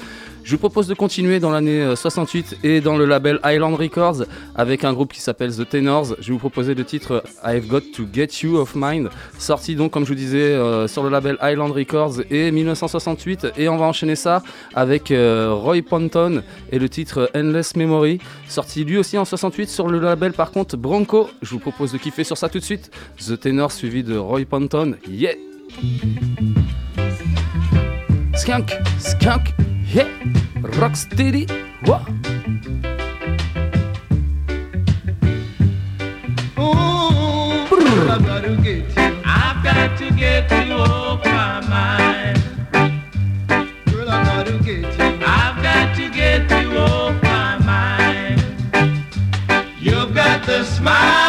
Je 0.45 0.51
vous 0.51 0.59
propose 0.59 0.87
de 0.89 0.95
continuer 0.95 1.41
dans 1.41 1.51
l'année 1.51 1.81
euh, 1.81 1.97
68 1.97 2.59
et 2.65 2.83
dans 2.83 2.99
le 2.99 3.07
label 3.07 3.41
Island 3.43 3.75
Records 3.77 4.27
avec 4.55 4.85
un 4.85 4.93
groupe 4.93 5.15
qui 5.15 5.23
s'appelle 5.23 5.57
The 5.57 5.67
Tenors. 5.67 6.17
Je 6.21 6.27
vais 6.27 6.33
vous 6.35 6.39
proposer 6.39 6.75
le 6.75 6.85
titre 6.85 7.25
I've 7.43 7.67
Got 7.67 7.81
to 7.95 8.05
Get 8.13 8.29
You 8.43 8.59
Off 8.59 8.75
Mind, 8.75 9.09
sorti 9.39 9.75
donc 9.75 9.93
comme 9.93 10.05
je 10.05 10.11
vous 10.11 10.15
disais 10.15 10.53
euh, 10.53 10.87
sur 10.87 11.03
le 11.03 11.09
label 11.09 11.39
Island 11.43 11.73
Records 11.73 12.21
et 12.31 12.51
1968. 12.51 13.53
Et 13.57 13.71
on 13.71 13.79
va 13.79 13.87
enchaîner 13.87 14.17
ça 14.17 14.43
avec 14.75 15.11
euh, 15.11 15.55
Roy 15.55 15.81
Ponton 15.81 16.43
et 16.71 16.79
le 16.79 16.91
titre 16.91 17.31
Endless 17.35 17.75
Memory, 17.75 18.19
sorti 18.47 18.85
lui 18.85 18.99
aussi 18.99 19.17
en 19.17 19.25
68 19.25 19.71
sur 19.71 19.89
le 19.89 19.99
label 19.99 20.35
par 20.35 20.51
contre 20.51 20.77
Bronco. 20.77 21.31
Je 21.41 21.53
vous 21.53 21.59
propose 21.59 21.93
de 21.93 21.97
kiffer 21.97 22.23
sur 22.23 22.37
ça 22.37 22.51
tout 22.51 22.59
de 22.59 22.65
suite. 22.65 22.91
The 23.17 23.41
Tenors 23.41 23.73
suivi 23.73 24.03
de 24.03 24.19
Roy 24.19 24.45
Ponton. 24.45 24.97
Yeah! 25.09 25.37
Skunk, 28.37 28.75
skunk, 28.99 29.55
yeah, 29.95 30.09
rocksteady. 30.81 31.49
Ooh, 36.59 38.11
I've 38.11 38.27
got 38.27 38.43
to 38.43 38.57
get 38.57 38.89
you. 38.97 39.23
I've 39.25 39.63
got 39.63 39.97
to 39.99 40.11
get 40.11 40.51
you 40.67 40.75
off 40.75 41.25
my 41.25 41.61
mind. 41.69 42.43
Girl, 43.87 44.11
I've 44.11 44.27
got 44.27 44.47
to 44.47 44.59
get 44.59 44.83
you. 44.83 45.25
I've 45.25 45.63
got 45.63 45.95
to 45.95 46.11
get 46.11 46.51
you 46.51 46.77
off 46.77 47.23
my 47.23 47.59
mind. 47.59 48.43
You've 49.81 50.13
got 50.13 50.45
the 50.45 50.65
smiles 50.65 51.24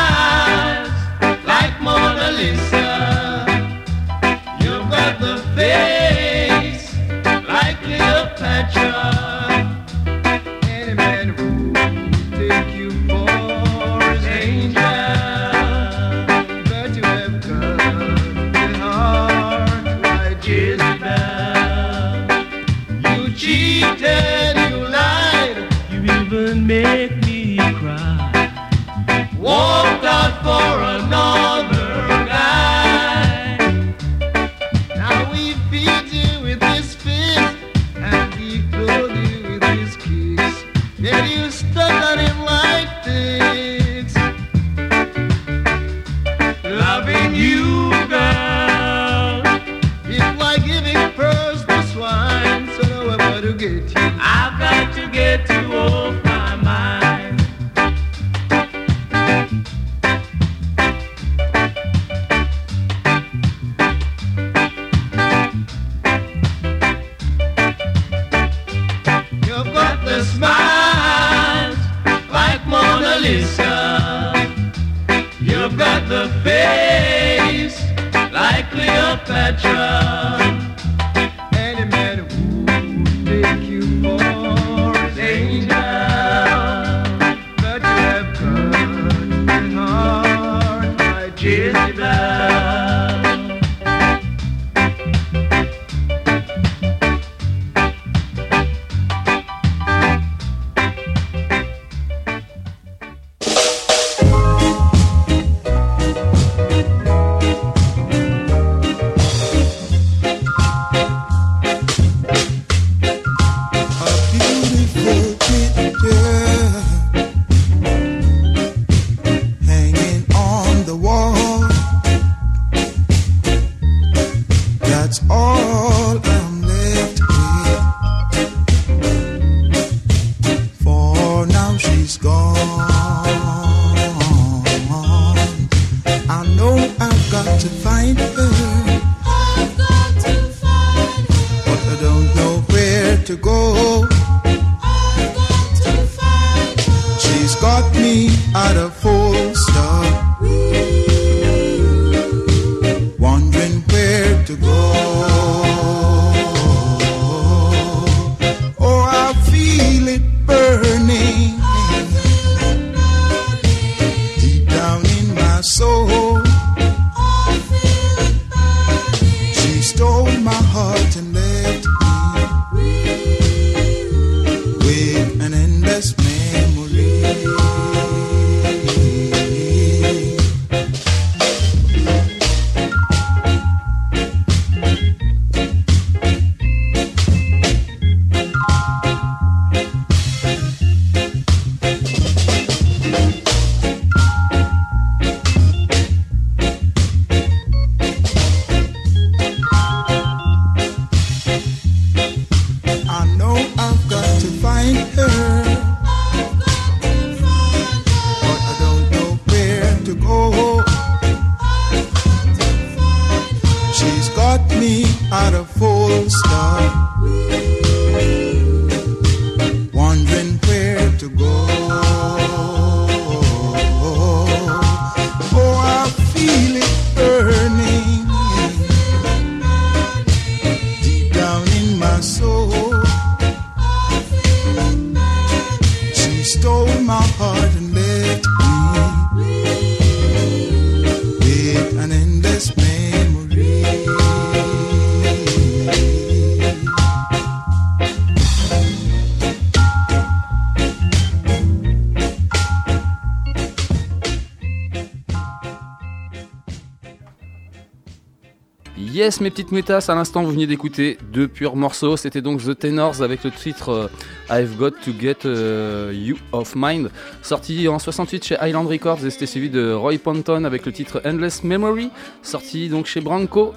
Yes, 259.26 259.42
mes 259.42 259.50
petites 259.50 259.72
métas, 259.72 260.06
à 260.08 260.14
l'instant 260.14 260.44
vous 260.44 260.52
venez 260.52 260.68
d'écouter 260.68 261.18
deux 261.34 261.48
purs 261.48 261.76
morceaux. 261.76 262.16
C'était 262.16 262.44
donc 262.44 262.62
The 262.62 262.78
Tenors 262.78 263.24
avec 263.24 263.44
le 263.44 263.50
titre 263.50 263.90
euh, 263.90 264.08
I've 264.52 264.78
Got 264.78 264.92
to 265.04 265.12
Get 265.20 265.48
euh, 265.48 266.14
You 266.14 266.38
Off 266.52 266.74
Mind, 266.76 267.10
sorti 267.42 267.88
en 267.88 267.98
68 267.98 268.44
chez 268.46 268.58
Island 268.62 268.88
Records 268.88 269.26
et 269.26 269.32
c'était 269.32 269.48
suivi 269.48 269.72
de 269.72 269.92
Roy 269.92 270.20
Ponton 270.24 270.64
avec 270.64 270.86
le 270.86 270.92
titre 270.92 271.24
Endless 271.26 271.64
Memory, 271.64 272.12
sorti 272.44 272.88
donc 272.88 273.08
chez 273.08 273.20
Branco. 273.20 273.74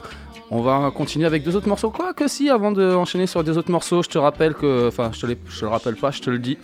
On 0.50 0.60
va 0.60 0.92
continuer 0.94 1.24
avec 1.24 1.44
deux 1.44 1.56
autres 1.56 1.68
morceaux. 1.68 1.90
Quoi 1.90 2.12
que 2.12 2.28
si, 2.28 2.50
avant 2.50 2.70
d'enchaîner 2.70 3.26
sur 3.26 3.42
des 3.42 3.56
autres 3.56 3.70
morceaux, 3.70 4.02
je 4.02 4.10
te 4.10 4.18
rappelle 4.18 4.52
que. 4.52 4.88
Enfin, 4.88 5.12
je 5.14 5.20
te, 5.22 5.32
je 5.48 5.60
te 5.60 5.64
le 5.64 5.70
rappelle 5.70 5.96
pas, 5.96 6.10
je 6.10 6.20
te 6.20 6.28
le 6.28 6.40
dis. 6.40 6.58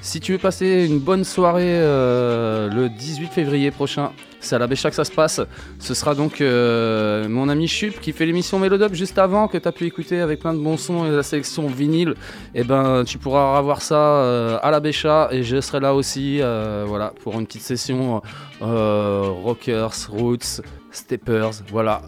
Si 0.00 0.20
tu 0.20 0.32
veux 0.32 0.38
passer 0.38 0.86
une 0.86 1.00
bonne 1.00 1.24
soirée 1.24 1.64
euh, 1.66 2.70
le 2.70 2.88
18 2.88 3.32
février 3.32 3.70
prochain, 3.70 4.12
c'est 4.40 4.54
à 4.54 4.58
la 4.58 4.66
Bécha 4.66 4.88
que 4.90 4.96
ça 4.96 5.04
se 5.04 5.10
passe. 5.10 5.40
Ce 5.80 5.92
sera 5.92 6.14
donc 6.14 6.40
euh, 6.40 7.28
mon 7.28 7.48
ami 7.48 7.66
Chup 7.66 8.00
qui 8.00 8.12
fait 8.12 8.24
l'émission 8.24 8.58
Mélodub 8.58 8.94
juste 8.94 9.18
avant 9.18 9.48
que 9.48 9.58
tu 9.58 9.66
as 9.66 9.72
pu 9.72 9.86
écouter 9.86 10.20
avec 10.20 10.40
plein 10.40 10.54
de 10.54 10.60
bons 10.60 10.76
sons 10.76 11.04
et 11.06 11.10
la 11.10 11.22
sélection 11.24 11.66
vinyle. 11.66 12.14
Et 12.54 12.62
ben 12.62 13.04
tu 13.04 13.18
pourras 13.18 13.58
avoir 13.58 13.82
ça 13.82 13.96
euh, 13.96 14.58
à 14.62 14.70
la 14.70 14.80
Bécha 14.80 15.28
et 15.32 15.42
je 15.42 15.60
serai 15.60 15.80
là 15.80 15.94
aussi 15.94 16.40
voilà, 16.86 17.12
pour 17.22 17.38
une 17.38 17.46
petite 17.46 17.62
session 17.62 18.22
rockers, 18.60 19.94
roots, 20.10 20.62
steppers, 20.92 21.50
voilà. 21.70 22.02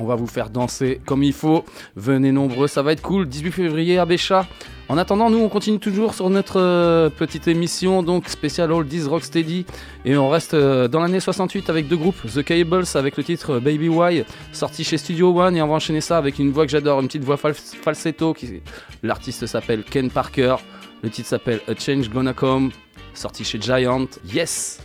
On 0.00 0.04
va 0.04 0.14
vous 0.14 0.26
faire 0.28 0.48
danser 0.48 1.00
comme 1.04 1.22
il 1.24 1.32
faut. 1.32 1.64
Venez 1.96 2.30
nombreux, 2.32 2.68
ça 2.68 2.82
va 2.82 2.92
être 2.92 3.02
cool. 3.02 3.26
18 3.26 3.50
février 3.50 3.98
à 3.98 4.06
Bécha. 4.06 4.46
En 4.88 4.96
attendant, 4.96 5.28
nous 5.28 5.38
on 5.38 5.48
continue 5.50 5.78
toujours 5.80 6.14
sur 6.14 6.30
notre 6.30 6.58
euh, 6.58 7.10
petite 7.10 7.46
émission 7.46 8.02
donc 8.02 8.28
spéciale 8.28 8.72
Oldies 8.72 9.02
Rocksteady 9.02 9.66
et 10.06 10.16
on 10.16 10.30
reste 10.30 10.54
euh, 10.54 10.88
dans 10.88 11.00
l'année 11.00 11.20
68 11.20 11.68
avec 11.68 11.88
deux 11.88 11.96
groupes, 11.98 12.16
The 12.32 12.42
Cables 12.42 12.84
avec 12.94 13.18
le 13.18 13.24
titre 13.24 13.58
Baby 13.58 13.88
Why 13.90 14.24
sorti 14.52 14.84
chez 14.84 14.96
Studio 14.96 15.38
One 15.38 15.56
et 15.56 15.62
on 15.62 15.66
va 15.68 15.74
enchaîner 15.74 16.00
ça 16.00 16.16
avec 16.16 16.38
une 16.38 16.52
voix 16.52 16.64
que 16.64 16.70
j'adore, 16.72 17.00
une 17.00 17.06
petite 17.08 17.24
voix 17.24 17.36
fal- 17.36 17.52
falsetto 17.54 18.32
qui 18.32 18.62
l'artiste 19.02 19.44
s'appelle 19.46 19.82
Ken 19.84 20.10
Parker, 20.10 20.56
le 21.02 21.10
titre 21.10 21.28
s'appelle 21.28 21.60
A 21.68 21.74
Change 21.78 22.08
Gonna 22.08 22.32
Come 22.32 22.70
sorti 23.12 23.44
chez 23.44 23.60
Giant. 23.60 24.06
Yes. 24.32 24.78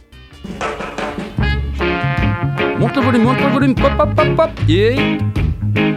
Monte 2.83 2.97
le 2.97 3.01
volume, 3.01 3.23
monte 3.23 3.39
le 3.39 3.47
volume, 3.47 3.75
pop 3.75 3.93
pop 3.97 4.13
pop 4.13 4.35
pop. 4.35 4.49
Yeah. 4.67 5.17
Baby, 5.73 5.95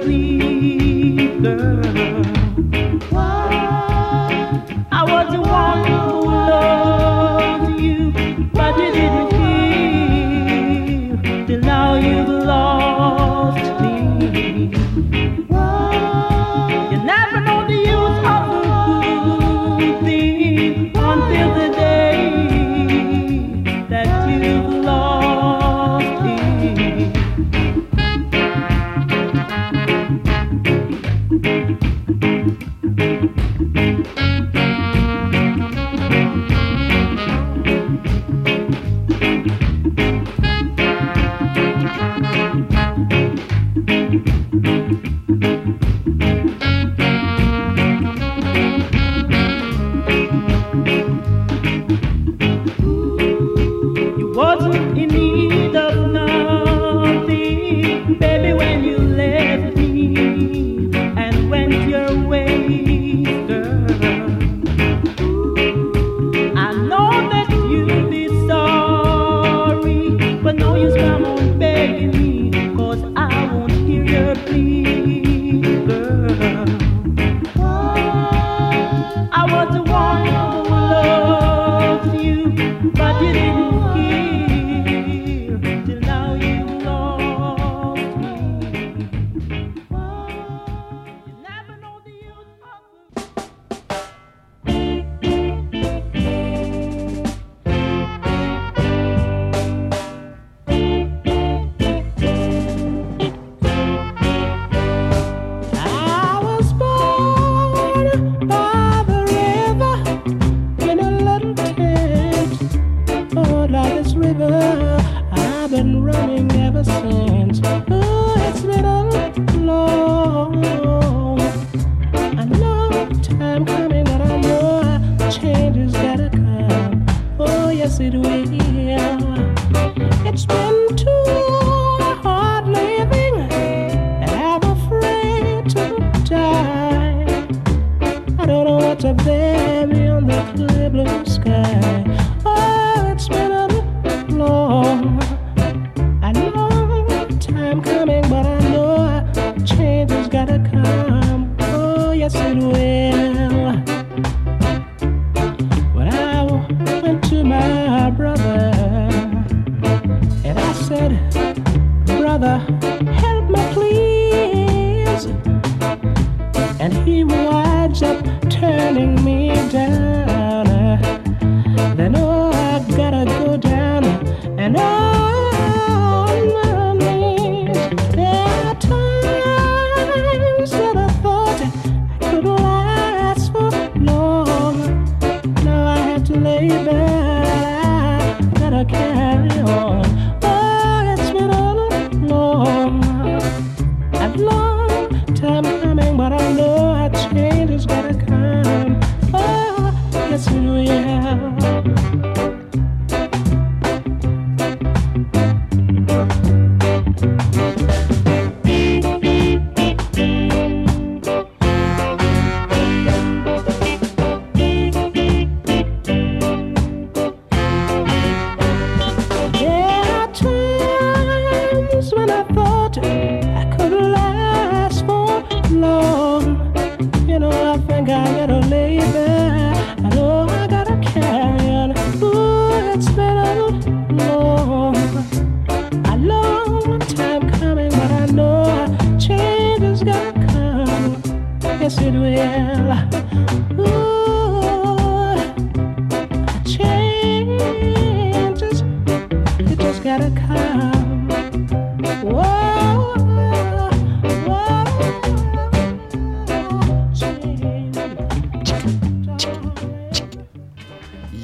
please. 0.00 0.27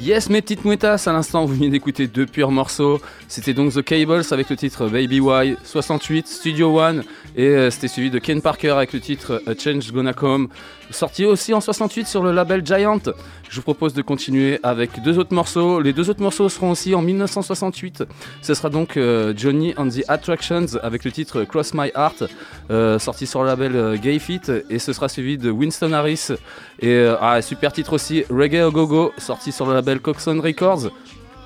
Yes, 0.03 0.29
mes 0.29 0.43
petites 0.43 0.63
mouettasses, 0.63 1.07
à 1.07 1.13
l'instant, 1.13 1.45
vous 1.45 1.55
venez 1.55 1.71
d'écouter 1.71 2.05
deux 2.05 2.27
purs 2.27 2.51
morceaux. 2.51 3.01
C'était 3.35 3.53
donc 3.53 3.73
The 3.73 3.81
Cables 3.81 4.23
avec 4.31 4.49
le 4.49 4.55
titre 4.55 4.87
Baby 4.87 5.19
Why 5.19 5.57
68, 5.61 6.25
Studio 6.25 6.79
One, 6.79 7.03
et 7.35 7.47
euh, 7.47 7.69
c'était 7.69 7.89
suivi 7.89 8.09
de 8.09 8.17
Ken 8.17 8.41
Parker 8.41 8.69
avec 8.69 8.93
le 8.93 9.01
titre 9.01 9.43
A 9.45 9.51
Change 9.61 9.91
Gonna 9.91 10.13
Come, 10.13 10.47
sorti 10.89 11.25
aussi 11.25 11.53
en 11.53 11.59
68 11.59 12.07
sur 12.07 12.23
le 12.23 12.31
label 12.31 12.65
Giant. 12.65 13.01
Je 13.49 13.57
vous 13.57 13.61
propose 13.61 13.93
de 13.93 14.01
continuer 14.01 14.61
avec 14.63 15.03
deux 15.03 15.19
autres 15.19 15.33
morceaux. 15.33 15.81
Les 15.81 15.91
deux 15.91 16.09
autres 16.09 16.21
morceaux 16.21 16.47
seront 16.47 16.71
aussi 16.71 16.95
en 16.95 17.01
1968. 17.01 18.05
Ce 18.41 18.53
sera 18.53 18.69
donc 18.69 18.95
euh, 18.95 19.33
Johnny 19.35 19.73
and 19.75 19.89
the 19.89 20.05
Attractions 20.07 20.77
avec 20.81 21.03
le 21.03 21.11
titre 21.11 21.43
Cross 21.43 21.73
My 21.73 21.91
Heart, 21.93 22.23
euh, 22.71 22.99
sorti 22.99 23.27
sur 23.27 23.41
le 23.41 23.47
label 23.47 23.99
Gay 23.99 24.17
Fit, 24.17 24.43
et 24.69 24.79
ce 24.79 24.93
sera 24.93 25.09
suivi 25.09 25.37
de 25.37 25.51
Winston 25.51 25.91
Harris 25.91 26.29
et 26.79 27.05
ah, 27.19 27.41
super 27.41 27.73
titre 27.73 27.91
aussi 27.91 28.23
Reggae 28.29 28.71
Go 28.71 28.87
Go, 28.87 29.11
sorti 29.17 29.51
sur 29.51 29.65
le 29.65 29.73
label 29.73 29.99
Coxon 29.99 30.39
Records. 30.41 30.89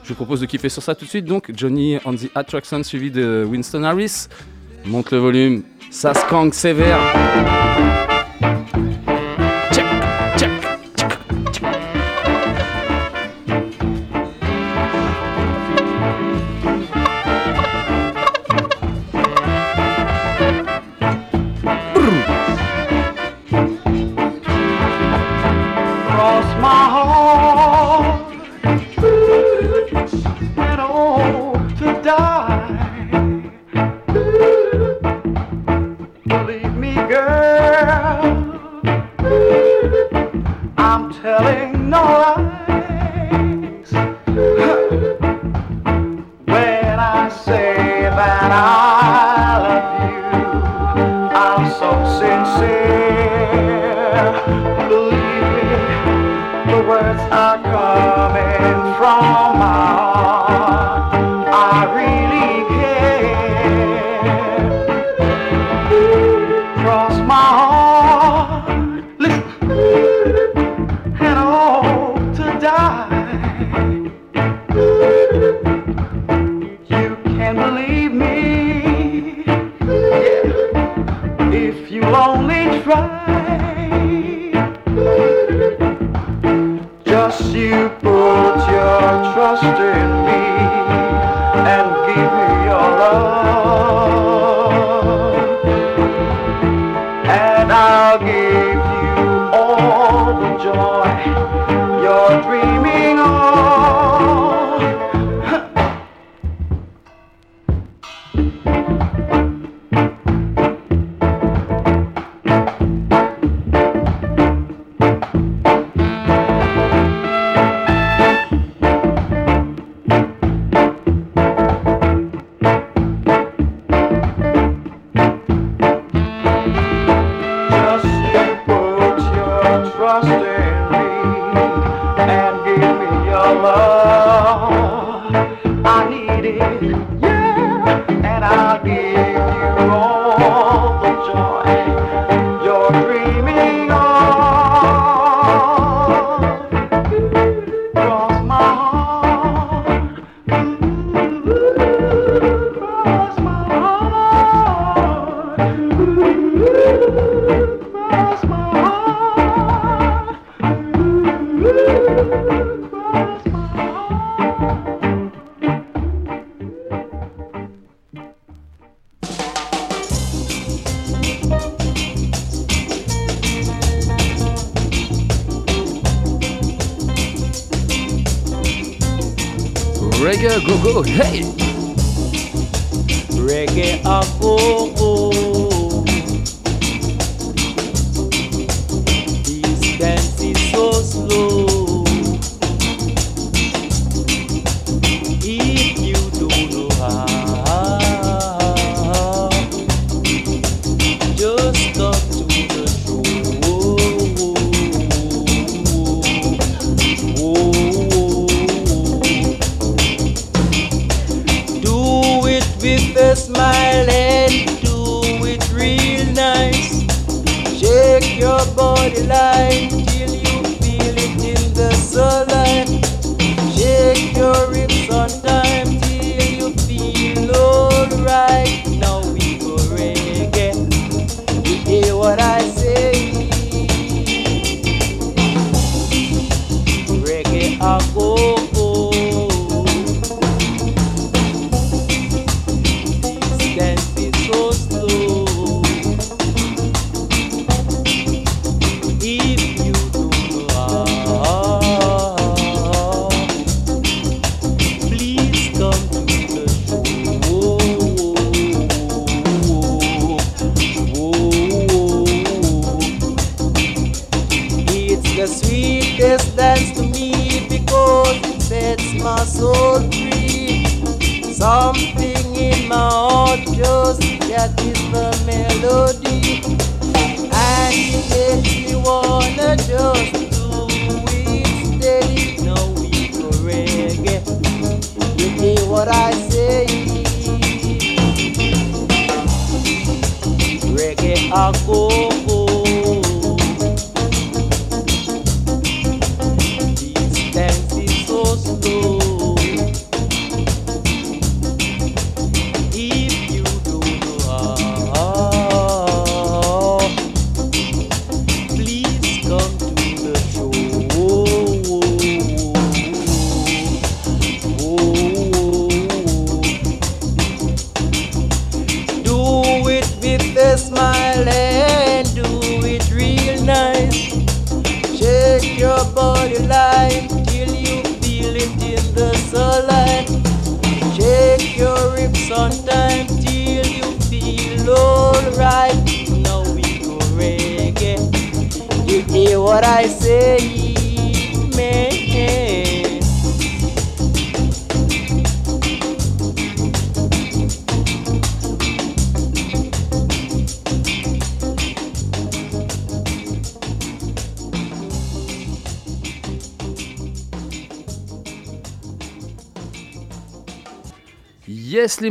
Je 0.09 0.15
vous 0.15 0.25
propose 0.25 0.41
de 0.41 0.47
kiffer 0.47 0.69
sur 0.69 0.81
ça 0.81 0.95
tout 0.95 1.05
de 1.05 1.09
suite. 1.11 1.25
Donc 1.25 1.51
Johnny 1.55 1.97
and 2.03 2.15
the 2.15 2.31
Attractions 2.33 2.81
suivi 2.81 3.11
de 3.11 3.45
Winston 3.47 3.83
Harris. 3.83 4.25
Monte 4.83 5.11
le 5.11 5.19
volume, 5.19 5.61
ça 5.91 6.15
skank 6.15 6.55
sévère. 6.55 6.97
Telling 41.21 41.89
no 41.89 42.55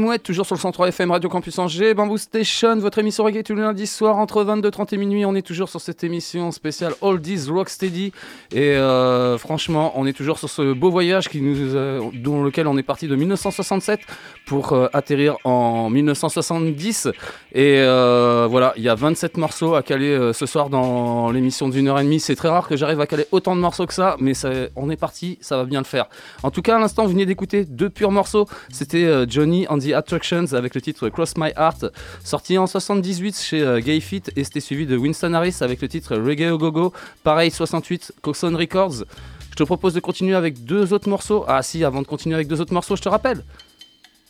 Mouettes, 0.08 0.22
toujours 0.22 0.46
sur 0.46 0.54
le 0.54 0.60
103 0.60 0.88
FM 0.88 1.10
Radio 1.10 1.28
Campus 1.28 1.58
Angers, 1.58 1.92
Bamboo 1.92 2.16
Station, 2.16 2.78
votre 2.78 2.96
émission 2.96 3.24
reggae 3.24 3.42
tous 3.42 3.54
les 3.54 3.60
lundis 3.60 3.86
soirs 3.86 4.16
entre 4.16 4.42
22h30 4.42 4.94
et 4.94 4.96
minuit. 4.96 5.26
On 5.26 5.34
est 5.34 5.42
toujours 5.42 5.68
sur 5.68 5.82
cette 5.82 6.02
émission 6.02 6.50
spéciale 6.50 6.94
Oldies 7.02 7.50
Rocksteady 7.50 8.14
et 8.52 8.70
euh, 8.70 9.36
franchement, 9.36 9.92
on 9.96 10.06
est 10.06 10.14
toujours 10.14 10.38
sur 10.38 10.48
ce 10.48 10.72
beau 10.72 10.90
voyage 10.90 11.28
qui 11.28 11.42
nous, 11.42 11.74
euh, 11.74 12.00
dans 12.14 12.42
lequel 12.42 12.68
on 12.68 12.78
est 12.78 12.82
parti 12.82 13.06
de 13.06 13.16
1967 13.16 14.00
pour 14.46 14.72
euh, 14.72 14.86
atterrir 14.94 15.36
en 15.44 15.90
1970 15.90 17.08
et 17.52 17.80
euh, 17.80 18.46
voilà, 18.50 18.72
il 18.78 18.84
y 18.84 18.88
a 18.88 18.94
27 18.94 19.36
morceaux 19.36 19.74
à 19.74 19.82
caler 19.82 20.32
ce 20.32 20.46
soir 20.46 20.70
dans 20.70 21.30
l'émission 21.30 21.68
d'une 21.68 21.86
heure 21.86 22.00
et 22.00 22.04
demie. 22.04 22.18
C'est 22.18 22.34
très 22.34 22.48
rare 22.48 22.66
que 22.66 22.78
j'arrive 22.78 23.02
à 23.02 23.06
caler 23.06 23.26
autant 23.30 23.54
de 23.54 23.60
morceaux 23.60 23.84
que 23.84 23.92
ça, 23.92 24.16
mais 24.20 24.32
on 24.74 24.88
est 24.88 24.96
parti, 24.96 25.36
ça 25.42 25.58
va 25.58 25.66
bien 25.66 25.80
le 25.80 25.84
faire. 25.84 26.06
En 26.42 26.50
tout 26.50 26.62
cas, 26.62 26.76
à 26.76 26.78
l'instant, 26.78 27.04
vous 27.04 27.10
venez 27.10 27.26
d'écouter 27.26 27.66
deux 27.66 27.90
purs 27.90 28.10
morceaux. 28.10 28.46
C'était 28.70 29.28
Johnny 29.28 29.66
and 29.68 29.80
the 29.80 29.98
Avec 30.10 30.74
le 30.74 30.80
titre 30.80 31.10
Cross 31.10 31.36
My 31.36 31.50
Heart, 31.54 31.86
sorti 32.24 32.56
en 32.56 32.66
78 32.66 33.38
chez 33.38 33.60
euh, 33.60 33.78
Gay 33.80 34.00
Fit, 34.00 34.22
et 34.36 34.44
c'était 34.44 34.60
suivi 34.60 34.86
de 34.86 34.96
Winston 34.96 35.34
Harris 35.34 35.56
avec 35.60 35.82
le 35.82 35.88
titre 35.88 36.16
Reggae 36.16 36.50
Au 36.50 36.56
Go-Go, 36.56 36.94
pareil 37.24 37.50
68, 37.50 38.14
Coxon 38.22 38.56
Records. 38.56 39.04
Je 39.50 39.54
te 39.54 39.62
propose 39.64 39.92
de 39.92 40.00
continuer 40.00 40.34
avec 40.34 40.64
deux 40.64 40.94
autres 40.94 41.10
morceaux. 41.10 41.44
Ah 41.46 41.62
si, 41.62 41.84
avant 41.84 42.00
de 42.00 42.06
continuer 42.06 42.36
avec 42.36 42.48
deux 42.48 42.58
autres 42.60 42.72
morceaux, 42.72 42.96
je 42.96 43.02
te 43.02 43.08
rappelle. 43.10 43.44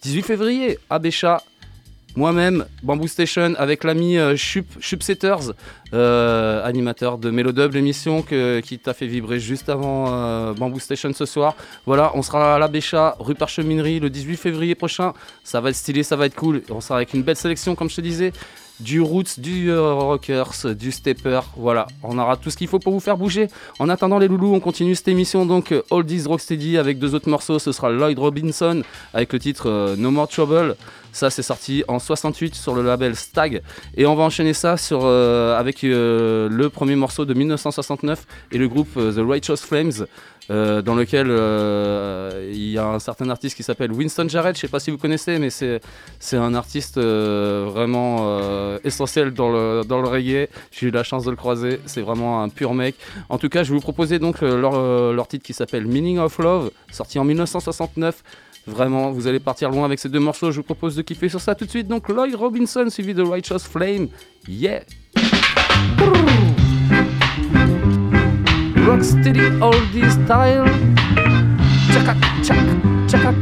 18 0.02 0.22
février, 0.22 0.78
à 0.90 0.98
Béchat, 0.98 1.42
moi-même, 2.18 2.66
Bamboo 2.82 3.06
Station, 3.06 3.54
avec 3.56 3.84
l'ami 3.84 4.18
euh, 4.18 4.36
Chup, 4.36 4.66
Chup 4.80 5.04
Setters, 5.04 5.52
euh, 5.94 6.64
animateur 6.64 7.16
de 7.16 7.30
Mélodub, 7.30 7.72
l'émission 7.72 8.22
qui 8.22 8.78
t'a 8.78 8.92
fait 8.92 9.06
vibrer 9.06 9.38
juste 9.38 9.68
avant 9.68 10.06
euh, 10.08 10.52
Bamboo 10.52 10.80
Station 10.80 11.12
ce 11.14 11.24
soir. 11.24 11.54
Voilà, 11.86 12.10
on 12.14 12.22
sera 12.22 12.56
à 12.56 12.58
la 12.58 12.66
Béchat, 12.66 13.16
rue 13.20 13.36
Parcheminerie, 13.36 14.00
le 14.00 14.10
18 14.10 14.36
février 14.36 14.74
prochain. 14.74 15.14
Ça 15.44 15.60
va 15.60 15.70
être 15.70 15.76
stylé, 15.76 16.02
ça 16.02 16.16
va 16.16 16.26
être 16.26 16.34
cool. 16.34 16.62
On 16.70 16.80
sera 16.80 16.96
avec 16.96 17.14
une 17.14 17.22
belle 17.22 17.36
sélection, 17.36 17.76
comme 17.76 17.88
je 17.88 17.96
te 17.96 18.00
disais. 18.00 18.32
Du 18.80 19.00
roots, 19.00 19.38
du 19.40 19.70
euh, 19.72 19.92
rockers, 19.92 20.74
du 20.78 20.92
stepper, 20.92 21.40
voilà, 21.56 21.88
on 22.04 22.16
aura 22.16 22.36
tout 22.36 22.48
ce 22.48 22.56
qu'il 22.56 22.68
faut 22.68 22.78
pour 22.78 22.92
vous 22.92 23.00
faire 23.00 23.16
bouger. 23.16 23.48
En 23.80 23.88
attendant 23.88 24.20
les 24.20 24.28
loulous, 24.28 24.54
on 24.54 24.60
continue 24.60 24.94
cette 24.94 25.08
émission 25.08 25.46
donc 25.46 25.72
euh, 25.72 25.82
Oldies 25.90 26.22
Rocksteady 26.26 26.78
avec 26.78 27.00
deux 27.00 27.12
autres 27.16 27.28
morceaux. 27.28 27.58
Ce 27.58 27.72
sera 27.72 27.90
Lloyd 27.90 28.16
Robinson 28.16 28.82
avec 29.14 29.32
le 29.32 29.40
titre 29.40 29.96
No 29.98 30.12
More 30.12 30.28
Trouble. 30.28 30.76
Ça, 31.12 31.30
c'est 31.30 31.42
sorti 31.42 31.84
en 31.88 31.98
68 31.98 32.54
sur 32.54 32.74
le 32.74 32.82
label 32.82 33.16
Stag. 33.16 33.62
Et 33.96 34.06
on 34.06 34.14
va 34.14 34.24
enchaîner 34.24 34.52
ça 34.52 34.76
euh, 34.92 35.58
avec 35.58 35.82
euh, 35.84 36.48
le 36.50 36.70
premier 36.70 36.96
morceau 36.96 37.24
de 37.24 37.34
1969 37.34 38.26
et 38.52 38.58
le 38.58 38.68
groupe 38.68 38.88
euh, 38.96 39.12
The 39.12 39.26
Righteous 39.28 39.56
Flames, 39.56 40.06
dans 40.48 40.94
lequel 40.94 41.26
il 42.50 42.70
y 42.70 42.78
a 42.78 42.86
un 42.86 42.98
certain 42.98 43.28
artiste 43.28 43.54
qui 43.54 43.62
s'appelle 43.62 43.92
Winston 43.92 44.30
Jarrett. 44.30 44.56
Je 44.56 44.62
sais 44.62 44.68
pas 44.68 44.80
si 44.80 44.90
vous 44.90 44.96
connaissez, 44.96 45.38
mais 45.38 45.50
c'est 45.50 46.36
un 46.36 46.54
artiste 46.54 46.98
vraiment 46.98 48.78
essentiel 48.82 49.34
dans 49.34 49.50
le, 49.50 49.82
dans 49.86 50.00
reggae. 50.00 50.48
J'ai 50.70 50.86
eu 50.86 50.90
la 50.90 51.02
chance 51.02 51.26
de 51.26 51.30
le 51.30 51.36
croiser. 51.36 51.80
C'est 51.84 52.00
vraiment 52.00 52.42
un 52.42 52.48
pur 52.48 52.72
mec. 52.72 52.94
En 53.28 53.36
tout 53.36 53.50
cas, 53.50 53.62
je 53.62 53.68
vais 53.68 53.74
vous 53.74 53.82
proposer 53.82 54.18
donc 54.18 54.40
leur, 54.40 55.12
leur 55.12 55.28
titre 55.28 55.44
qui 55.44 55.52
s'appelle 55.52 55.84
Meaning 55.84 56.18
of 56.18 56.38
Love, 56.38 56.70
sorti 56.90 57.18
en 57.18 57.24
1969. 57.24 58.22
Vraiment, 58.68 59.10
vous 59.10 59.26
allez 59.26 59.40
partir 59.40 59.70
loin 59.70 59.84
avec 59.84 59.98
ces 59.98 60.08
deux 60.08 60.20
morceaux. 60.20 60.50
Je 60.50 60.56
vous 60.58 60.62
propose 60.62 60.94
de 60.94 61.02
kiffer 61.02 61.28
sur 61.28 61.40
ça 61.40 61.54
tout 61.54 61.64
de 61.64 61.70
suite. 61.70 61.88
Donc 61.88 62.08
Lloyd 62.08 62.34
Robinson 62.34 62.88
suivi 62.90 63.14
de 63.14 63.22
Righteous 63.22 63.60
Flame. 63.60 64.08
Yeah! 64.46 64.82
Rocksteady 68.86 69.60
oldie 69.60 70.10
style. 70.10 70.64
Chaka, 73.10 73.32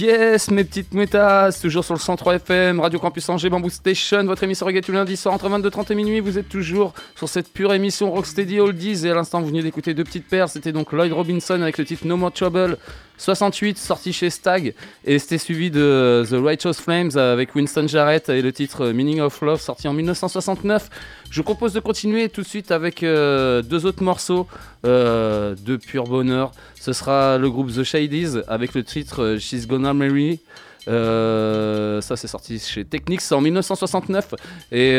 Yes, 0.00 0.50
mes 0.50 0.62
petites 0.62 0.94
métas, 0.94 1.58
toujours 1.60 1.84
sur 1.84 1.94
le 1.94 1.98
103 1.98 2.36
FM, 2.36 2.78
Radio 2.78 3.00
Campus 3.00 3.28
Angers, 3.30 3.48
Bamboo 3.48 3.68
Station, 3.68 4.22
votre 4.24 4.44
émission 4.44 4.66
reggae 4.66 4.80
tous 4.80 4.92
les 4.92 4.98
lundis 4.98 5.16
soir 5.16 5.34
entre 5.34 5.48
22h30 5.48 5.90
et 5.90 5.94
minuit. 5.96 6.20
Vous 6.20 6.38
êtes 6.38 6.48
toujours 6.48 6.94
sur 7.16 7.28
cette 7.28 7.52
pure 7.52 7.72
émission 7.74 8.12
Rocksteady 8.12 8.60
Oldies. 8.60 9.06
Et 9.06 9.10
à 9.10 9.14
l'instant, 9.14 9.40
vous 9.40 9.48
venez 9.48 9.62
d'écouter 9.62 9.94
deux 9.94 10.04
petites 10.04 10.28
paires. 10.28 10.48
C'était 10.48 10.70
donc 10.70 10.92
Lloyd 10.92 11.12
Robinson 11.12 11.60
avec 11.62 11.78
le 11.78 11.84
titre 11.84 12.06
No 12.06 12.16
More 12.16 12.32
Trouble 12.32 12.76
68, 13.16 13.76
sorti 13.76 14.12
chez 14.12 14.30
Stag. 14.30 14.74
Et 15.04 15.18
c'était 15.18 15.38
suivi 15.38 15.70
de 15.70 16.24
The 16.28 16.34
Righteous 16.34 16.74
Flames 16.74 17.16
avec 17.16 17.54
Winston 17.54 17.88
Jarrett 17.88 18.28
et 18.28 18.42
le 18.42 18.52
titre 18.52 18.90
Meaning 18.90 19.20
of 19.20 19.40
Love, 19.40 19.60
sorti 19.60 19.88
en 19.88 19.94
1969. 19.94 20.90
Je 21.30 21.40
vous 21.40 21.44
propose 21.44 21.74
de 21.74 21.80
continuer 21.80 22.30
tout 22.30 22.40
de 22.40 22.46
suite 22.46 22.70
avec 22.70 23.02
euh, 23.02 23.60
deux 23.60 23.84
autres 23.84 24.02
morceaux 24.02 24.46
euh, 24.86 25.54
de 25.62 25.76
pur 25.76 26.04
bonheur. 26.04 26.52
Ce 26.80 26.94
sera 26.94 27.36
le 27.36 27.50
groupe 27.50 27.70
The 27.70 27.82
Shadies 27.82 28.38
avec 28.48 28.74
le 28.74 28.82
titre 28.82 29.22
euh, 29.22 29.38
She's 29.38 29.66
Gonna 29.66 29.92
Marry. 29.92 30.40
Ça 30.86 32.16
c'est 32.16 32.28
sorti 32.28 32.58
chez 32.58 32.82
Technics 32.86 33.20
en 33.30 33.42
1969 33.42 34.34
et 34.72 34.96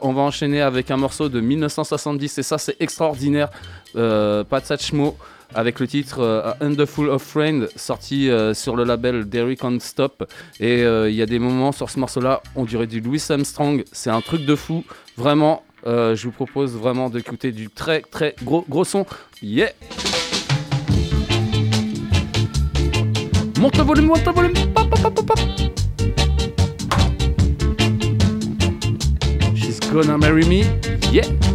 on 0.00 0.12
va 0.12 0.22
enchaîner 0.22 0.60
avec 0.60 0.92
un 0.92 0.96
morceau 0.96 1.28
de 1.28 1.40
1970 1.40 2.38
et 2.38 2.42
ça 2.44 2.56
c'est 2.56 2.76
extraordinaire. 2.78 3.48
Euh, 3.96 4.44
avec 5.56 5.78
le 5.80 5.86
titre 5.88 6.54
Underful 6.60 7.08
of 7.10 7.22
Friend 7.22 7.68
sorti 7.74 8.30
sur 8.54 8.76
le 8.76 8.84
label 8.84 9.28
Derrick 9.28 9.64
on 9.64 9.78
Stop. 9.80 10.24
Et 10.60 10.82
il 10.82 11.14
y 11.14 11.22
a 11.22 11.26
des 11.26 11.40
moments 11.40 11.72
sur 11.72 11.90
ce 11.90 11.98
morceau 11.98 12.20
là 12.20 12.40
on 12.54 12.64
dirait 12.64 12.86
du 12.86 13.00
Louis 13.00 13.22
Armstrong. 13.28 13.84
C'est 13.90 14.10
un 14.10 14.20
truc 14.20 14.46
de 14.46 14.54
fou 14.54 14.84
vraiment 15.16 15.62
euh, 15.86 16.16
je 16.16 16.24
vous 16.24 16.32
propose 16.32 16.74
vraiment 16.76 17.10
d'écouter 17.10 17.52
du 17.52 17.68
très 17.68 18.00
très 18.00 18.34
gros 18.42 18.64
gros 18.68 18.84
son 18.84 19.06
yeah 19.42 19.70
Monte 23.64 23.78
le 23.78 23.84
volume, 23.84 24.06
monte 24.08 24.26
le 24.26 24.32
volume. 24.32 24.52
Pop, 24.74 24.90
pop, 24.90 25.14
pop, 25.14 25.26
pop. 25.26 25.38
She's 29.54 29.80
gonna 29.80 30.18
marry 30.18 30.44
me. 30.46 30.64
Yeah. 31.10 31.53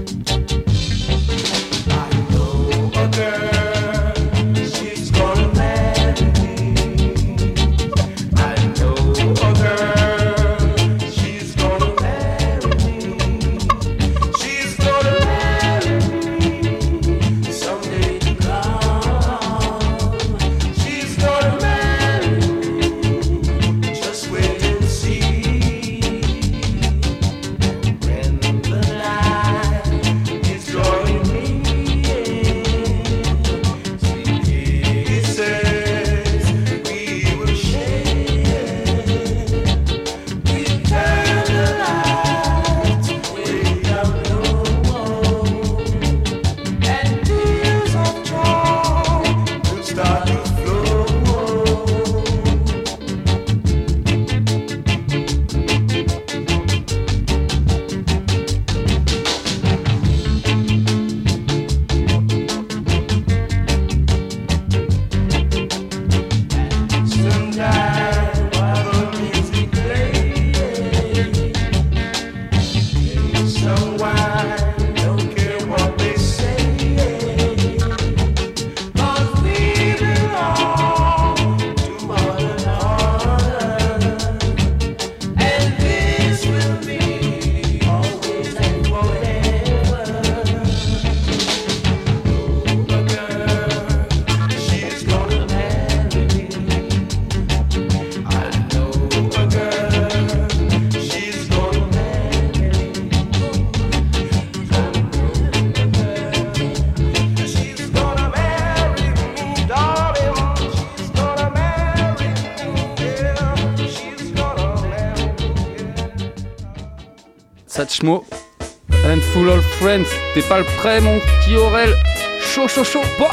And 118.01 119.21
full 119.33 119.49
of 119.49 119.63
friends. 119.79 120.07
T'es 120.33 120.41
pas 120.41 120.59
le 120.59 120.65
prêt, 120.77 121.01
mon 121.01 121.19
petit 121.19 121.55
Aurel 121.55 121.93
Chaud, 122.41 122.67
chaud, 122.67 122.83
chaud. 122.83 123.01
Bah 123.19 123.31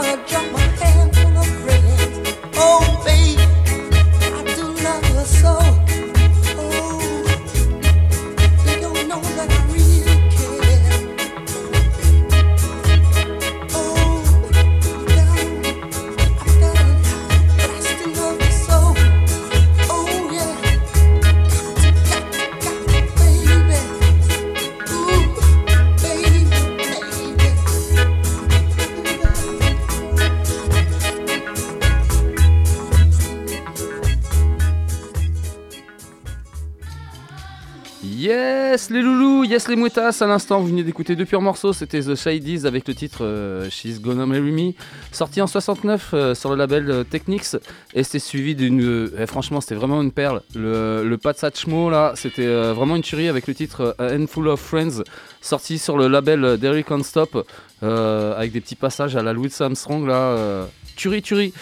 what 0.00 0.37
les 39.68 39.76
mouettas, 39.76 40.22
à 40.22 40.26
l'instant 40.26 40.60
vous 40.60 40.68
venez 40.68 40.82
d'écouter 40.82 41.14
deux 41.14 41.26
purs 41.26 41.42
morceaux, 41.42 41.72
c'était 41.72 42.00
The 42.00 42.14
Shadies 42.14 42.66
avec 42.66 42.88
le 42.88 42.94
titre 42.94 43.18
euh, 43.22 43.68
She's 43.70 44.00
Gonna 44.00 44.24
Marry 44.24 44.50
Me, 44.50 44.72
sorti 45.12 45.42
en 45.42 45.46
69 45.46 46.10
euh, 46.14 46.34
sur 46.34 46.50
le 46.50 46.56
label 46.56 46.90
euh, 46.90 47.04
Technics, 47.04 47.56
et 47.94 48.02
c'était 48.02 48.18
suivi 48.18 48.54
d'une... 48.54 49.10
eh, 49.18 49.26
franchement 49.26 49.60
c'était 49.60 49.74
vraiment 49.74 50.00
une 50.00 50.12
perle, 50.12 50.42
le, 50.54 51.04
le 51.04 51.18
Pat 51.18 51.36
Satchmo 51.36 51.90
là, 51.90 52.12
c'était 52.16 52.46
vraiment 52.46 52.96
une 52.96 53.02
tuerie 53.02 53.28
avec 53.28 53.46
le 53.46 53.54
titre 53.54 53.94
A 53.98 54.14
Handful 54.14 54.48
of 54.48 54.60
Friends, 54.60 55.02
sorti 55.40 55.78
sur 55.78 55.98
le 55.98 56.08
label 56.08 56.56
Derrick 56.58 56.90
on 56.90 57.02
Stop, 57.02 57.46
avec 57.82 58.52
des 58.52 58.60
petits 58.60 58.76
passages 58.76 59.16
à 59.16 59.22
la 59.22 59.32
Louis 59.32 59.52
Armstrong 59.60 60.06
là, 60.06 60.66
tuerie 60.96 61.22
tuerie 61.22 61.52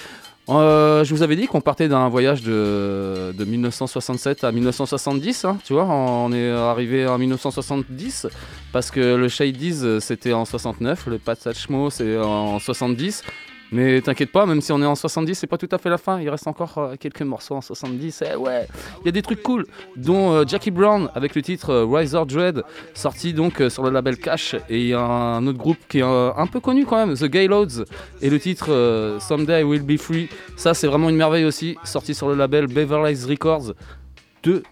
euh, 0.48 1.02
je 1.02 1.12
vous 1.12 1.22
avais 1.22 1.34
dit 1.34 1.46
qu'on 1.46 1.60
partait 1.60 1.88
d'un 1.88 2.08
voyage 2.08 2.42
de, 2.42 3.34
de 3.36 3.44
1967 3.44 4.44
à 4.44 4.52
1970, 4.52 5.44
hein, 5.44 5.58
tu 5.64 5.72
vois, 5.72 5.84
on 5.86 6.32
est 6.32 6.50
arrivé 6.50 7.06
en 7.06 7.18
1970 7.18 8.28
parce 8.72 8.92
que 8.92 9.16
le 9.16 9.28
Shadies 9.28 9.80
euh, 9.82 9.98
c'était 9.98 10.32
en 10.32 10.44
69, 10.44 11.06
le 11.08 11.18
Pat 11.18 11.40
Satchmo 11.40 11.90
c'est 11.90 12.16
en 12.16 12.60
70. 12.60 13.24
Mais 13.72 14.00
t'inquiète 14.00 14.30
pas, 14.30 14.46
même 14.46 14.60
si 14.60 14.70
on 14.72 14.80
est 14.80 14.86
en 14.86 14.94
70, 14.94 15.34
c'est 15.34 15.46
pas 15.46 15.58
tout 15.58 15.68
à 15.70 15.78
fait 15.78 15.90
la 15.90 15.98
fin. 15.98 16.20
Il 16.20 16.28
reste 16.30 16.46
encore 16.46 16.78
euh, 16.78 16.94
quelques 16.98 17.22
morceaux 17.22 17.56
en 17.56 17.60
70. 17.60 18.22
Eh 18.32 18.36
ouais, 18.36 18.68
il 19.00 19.06
y 19.06 19.08
a 19.08 19.12
des 19.12 19.22
trucs 19.22 19.42
cool, 19.42 19.66
dont 19.96 20.32
euh, 20.32 20.44
Jackie 20.46 20.70
Brown 20.70 21.08
avec 21.14 21.34
le 21.34 21.42
titre 21.42 21.70
euh, 21.70 21.84
Riser 21.84 22.24
Dread, 22.26 22.62
sorti 22.94 23.32
donc 23.32 23.62
sur 23.68 23.82
le 23.82 23.90
label 23.90 24.18
Cash. 24.18 24.54
Et 24.68 24.80
il 24.80 24.86
y 24.88 24.94
a 24.94 25.00
un 25.00 25.46
autre 25.46 25.58
groupe 25.58 25.78
qui 25.88 25.98
est 25.98 26.02
un 26.02 26.46
peu 26.46 26.60
connu 26.60 26.86
quand 26.86 27.04
même, 27.04 27.16
The 27.16 27.24
Gayloads, 27.24 27.84
et 28.22 28.30
le 28.30 28.38
titre 28.38 29.18
Someday 29.20 29.62
I 29.62 29.64
Will 29.64 29.82
Be 29.82 29.98
Free. 29.98 30.28
Ça, 30.56 30.74
c'est 30.74 30.86
vraiment 30.86 31.08
une 31.08 31.16
merveille 31.16 31.44
aussi, 31.44 31.76
sorti 31.84 32.14
sur 32.14 32.28
le 32.28 32.34
label 32.34 32.66
Beverly 32.66 33.16
Records. 33.28 33.72
Deux 34.42 34.62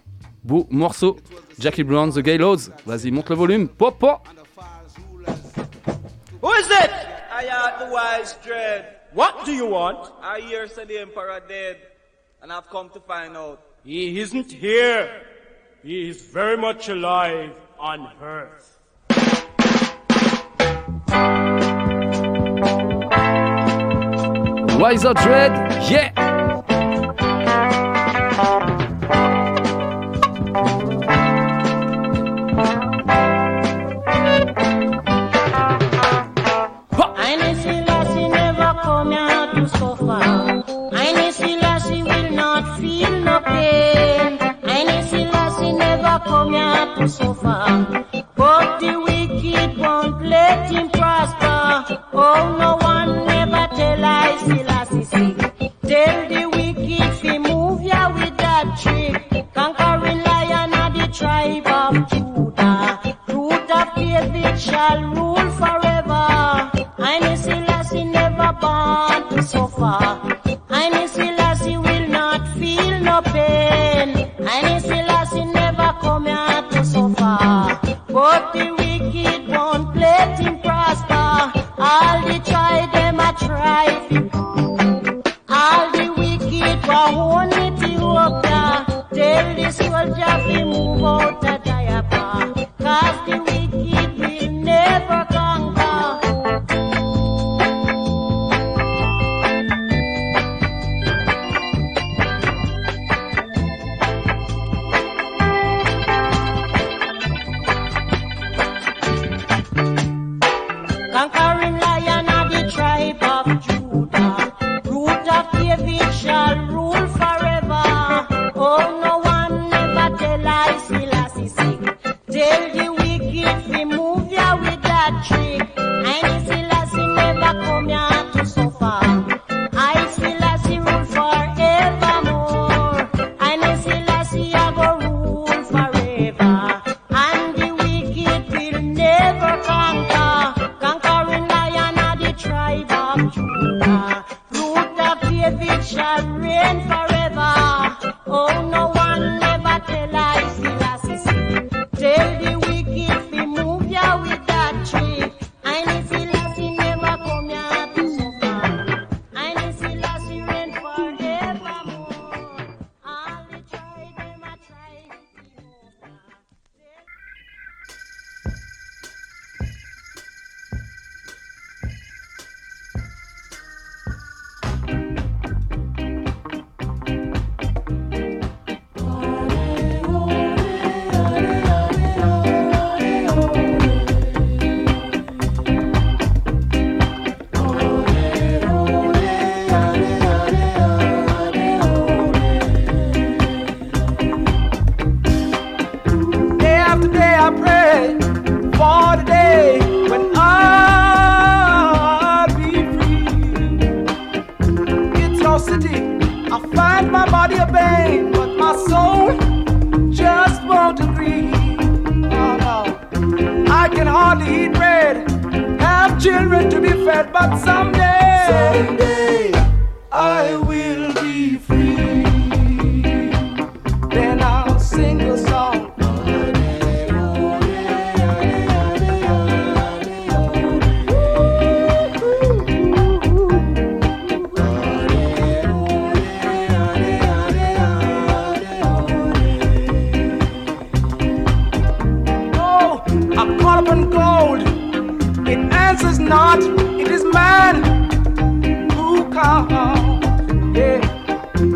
beaux 0.43 0.67
morceaux. 0.69 1.17
Jackie 1.59 1.83
Brown, 1.83 2.11
The 2.11 2.19
Gayloads. 2.19 2.69
Vas-y, 2.85 3.11
monte 3.11 3.29
le 3.29 3.35
volume. 3.35 3.67
Pop, 3.67 3.97
pop. 3.99 4.27
Who 6.41 6.51
is 6.53 6.67
it? 6.69 7.14
I 7.35 7.43
am 7.47 7.79
the 7.79 7.93
wise 7.93 8.33
dread. 8.45 8.95
What 9.11 9.43
do 9.45 9.51
you 9.51 9.65
want? 9.65 10.09
I 10.21 10.39
hear 10.39 10.69
said 10.69 10.87
the 10.87 10.99
emperor 10.99 11.41
dead, 11.45 11.75
and 12.41 12.49
I've 12.49 12.69
come 12.69 12.89
to 12.91 13.01
find 13.01 13.35
out. 13.35 13.61
He 13.83 14.21
isn't 14.21 14.53
here. 14.53 15.21
He 15.83 16.09
is 16.11 16.21
very 16.27 16.55
much 16.55 16.87
alive 16.87 17.51
on 17.77 18.09
earth. 18.21 18.79
Wiser 24.79 25.13
Dread, 25.13 25.51
yeah! 25.91 26.74
To 46.95 47.09
suffer. 47.09 48.05
But 48.35 48.79
the 48.79 48.99
wicked 48.99 49.77
won't 49.77 50.21
let 50.23 50.71
him 50.71 50.89
prosper. 50.89 52.01
Oh, 52.13 52.55
no 52.57 52.77
one 52.77 53.25
never 53.25 53.67
tell 53.75 54.05
I 54.05 54.37
Selassie 54.45 55.03
sick. 55.03 55.37
Tell 55.81 56.29
the 56.29 56.45
wicked 56.55 57.13
fi 57.19 57.37
move 57.37 57.81
ya 57.81 58.13
with 58.13 58.37
that 58.37 58.77
trick. 58.81 59.53
Conquering 59.53 60.21
lion 60.23 60.73
of 60.73 60.93
the 60.93 61.07
tribe 61.13 61.67
of 61.67 62.09
Judah. 62.09 63.17
Root 63.27 63.71
of 63.71 63.95
David 63.95 64.59
shall 64.59 65.01
rule 65.03 65.49
forever. 65.59 66.25
Haile 66.97 67.35
Selassie 67.37 68.05
never 68.05 68.53
born 68.61 69.29
to 69.29 69.43
suffer. 69.43 69.99
Haile 70.69 71.07
Selassie 71.07 71.77
will 71.77 72.07
not 72.07 72.47
feel 72.57 72.99
no 73.01 73.21
pain. 73.21 74.09
Haile 74.47 74.79
Selassie 74.79 75.45
never 75.45 75.93
come 76.01 76.27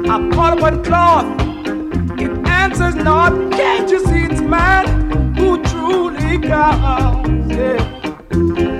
I'm 0.09 0.31
caught 0.31 0.59
up 0.59 0.73
in 0.73 0.83
cloth. 0.83 1.25
It 2.19 2.31
answers 2.47 2.95
not. 2.95 3.31
Can't 3.51 3.89
you 3.91 3.99
see 4.07 4.23
it's 4.23 4.41
man 4.41 5.35
who 5.35 5.61
truly 5.63 6.39
comes? 6.39 7.51
Yeah, 7.55 7.77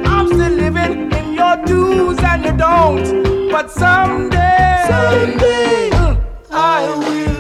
I'm 0.06 0.26
still 0.28 0.54
living 0.64 1.12
in 1.12 1.34
your 1.36 1.56
do's 1.68 2.18
and 2.20 2.44
your 2.44 2.58
don'ts, 2.58 3.12
but 3.52 3.70
someday, 3.70 4.86
someday 4.88 5.90
uh, 5.94 6.16
I 6.50 6.96
will 6.98 7.39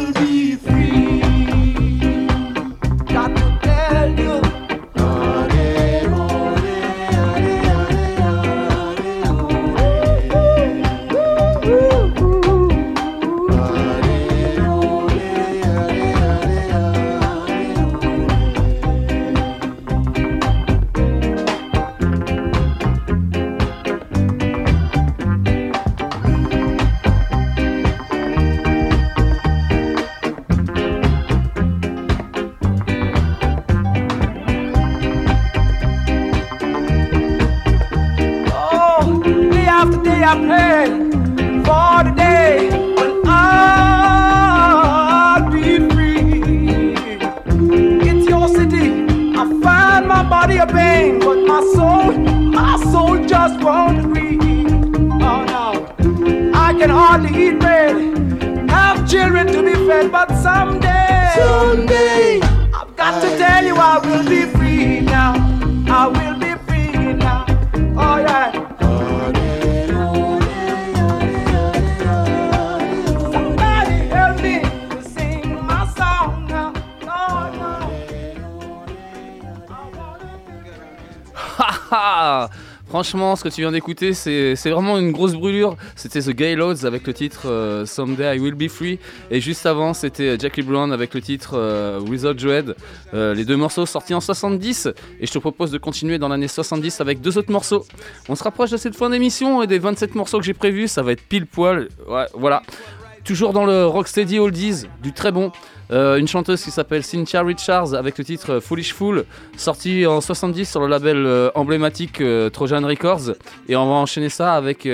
ce 83.39 83.43
que 83.45 83.49
tu 83.49 83.61
viens 83.61 83.71
d'écouter, 83.71 84.13
c'est 84.13 84.69
vraiment 84.69 84.97
une 84.97 85.11
grosse 85.11 85.33
brûlure. 85.33 85.77
C'était 85.95 86.19
The 86.19 86.31
Gayloads 86.31 86.85
avec 86.85 87.07
le 87.07 87.13
titre 87.13 87.43
euh, 87.45 87.85
Someday 87.85 88.35
I 88.35 88.39
Will 88.39 88.53
Be 88.53 88.67
Free. 88.67 88.99
Et 89.31 89.39
juste 89.39 89.65
avant, 89.65 89.93
c'était 89.93 90.37
Jackie 90.37 90.61
Brown 90.61 90.91
avec 90.91 91.13
le 91.13 91.21
titre 91.21 91.51
euh, 91.53 92.01
Without 92.01 92.33
Dread. 92.33 92.75
Euh, 93.13 93.33
les 93.33 93.45
deux 93.45 93.55
morceaux 93.55 93.85
sortis 93.85 94.13
en 94.13 94.19
70. 94.19 94.89
Et 95.21 95.25
je 95.25 95.31
te 95.31 95.39
propose 95.39 95.71
de 95.71 95.77
continuer 95.77 96.17
dans 96.17 96.27
l'année 96.27 96.49
70 96.49 96.99
avec 96.99 97.21
deux 97.21 97.37
autres 97.37 97.51
morceaux. 97.51 97.85
On 98.27 98.35
se 98.35 98.43
rapproche 98.43 98.71
de 98.71 98.77
cette 98.77 98.95
fin 98.95 99.09
d'émission 99.09 99.63
et 99.63 99.67
des 99.67 99.79
27 99.79 100.15
morceaux 100.15 100.39
que 100.39 100.45
j'ai 100.45 100.53
prévus. 100.53 100.89
Ça 100.89 101.01
va 101.01 101.13
être 101.13 101.23
pile 101.23 101.45
poil. 101.45 101.87
Voilà. 102.33 102.61
Toujours 103.23 103.53
dans 103.53 103.65
le 103.65 103.85
Rocksteady 103.85 104.39
Oldies, 104.39 104.87
du 105.01 105.13
très 105.13 105.31
bon. 105.31 105.51
Euh, 105.91 106.17
une 106.17 106.27
chanteuse 106.27 106.63
qui 106.63 106.71
s'appelle 106.71 107.03
Cynthia 107.03 107.41
Richards 107.41 107.93
avec 107.93 108.17
le 108.17 108.23
titre 108.23 108.59
Foolish 108.59 108.93
Fool, 108.93 109.25
sorti 109.57 110.05
en 110.05 110.21
70 110.21 110.69
sur 110.69 110.81
le 110.81 110.87
label 110.87 111.25
euh, 111.25 111.49
emblématique 111.55 112.21
euh, 112.21 112.49
Trojan 112.49 112.85
Records. 112.85 113.31
Et 113.67 113.75
on 113.75 113.85
va 113.87 113.95
enchaîner 113.95 114.29
ça 114.29 114.53
avec 114.53 114.87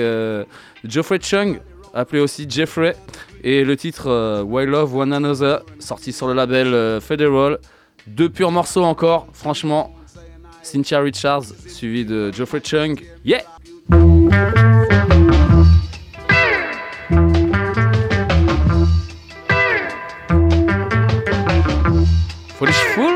Geoffrey 0.84 1.18
Chung, 1.20 1.60
appelé 1.92 2.20
aussi 2.20 2.46
Jeffrey, 2.48 2.96
et 3.44 3.64
le 3.64 3.76
titre 3.76 4.42
Why 4.42 4.66
Love 4.66 4.96
One 4.96 5.12
Another, 5.12 5.60
sorti 5.78 6.12
sur 6.12 6.28
le 6.28 6.34
label 6.34 7.00
Federal. 7.00 7.58
Deux 8.06 8.28
purs 8.28 8.52
morceaux 8.52 8.84
encore, 8.84 9.26
franchement. 9.32 9.92
Cynthia 10.62 11.00
Richards, 11.00 11.44
suivi 11.68 12.04
de 12.04 12.32
Geoffrey 12.32 12.60
Chung. 12.60 13.00
Yeah! 13.24 13.42
Foolish 22.56 22.80
Fool? 22.94 23.15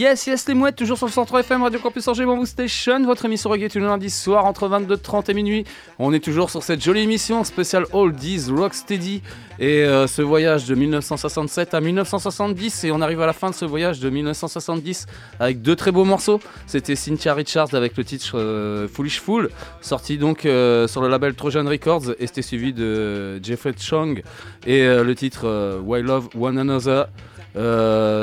Yes, 0.00 0.26
yes, 0.26 0.48
les 0.48 0.54
mouettes, 0.54 0.76
toujours 0.76 0.96
sur 0.96 1.06
le 1.06 1.12
centre 1.12 1.38
FM, 1.38 1.62
Radio 1.62 1.78
Campus 1.78 2.08
Angers, 2.08 2.24
Bamboo 2.24 2.46
Station, 2.46 3.04
votre 3.04 3.26
émission 3.26 3.50
reggae 3.50 3.68
tous 3.68 3.80
les 3.80 3.84
lundis 3.84 4.08
soir 4.08 4.46
entre 4.46 4.66
22h30 4.66 5.30
et 5.30 5.34
minuit. 5.34 5.64
On 5.98 6.14
est 6.14 6.24
toujours 6.24 6.48
sur 6.48 6.62
cette 6.62 6.82
jolie 6.82 7.02
émission 7.02 7.44
spéciale 7.44 7.84
Oldies 7.92 8.46
Rocksteady 8.50 9.20
et 9.58 9.82
euh, 9.82 10.06
ce 10.06 10.22
voyage 10.22 10.64
de 10.64 10.74
1967 10.74 11.74
à 11.74 11.82
1970 11.82 12.84
et 12.84 12.92
on 12.92 13.02
arrive 13.02 13.20
à 13.20 13.26
la 13.26 13.34
fin 13.34 13.50
de 13.50 13.54
ce 13.54 13.66
voyage 13.66 14.00
de 14.00 14.08
1970 14.08 15.04
avec 15.38 15.60
deux 15.60 15.76
très 15.76 15.92
beaux 15.92 16.06
morceaux. 16.06 16.40
C'était 16.66 16.96
Cynthia 16.96 17.34
Richards 17.34 17.74
avec 17.74 17.98
le 17.98 18.04
titre 18.04 18.38
euh, 18.38 18.88
Foolish 18.88 19.20
Fool, 19.20 19.50
sorti 19.82 20.16
donc 20.16 20.46
euh, 20.46 20.88
sur 20.88 21.02
le 21.02 21.08
label 21.08 21.34
Trojan 21.34 21.68
Records 21.68 22.14
et 22.18 22.26
c'était 22.26 22.40
suivi 22.40 22.72
de 22.72 23.38
Jeffrey 23.42 23.74
Chong 23.78 24.22
et 24.66 24.82
le 24.82 25.14
titre 25.14 25.78
Why 25.84 26.00
Love 26.00 26.30
One 26.40 26.56
Another. 26.56 27.08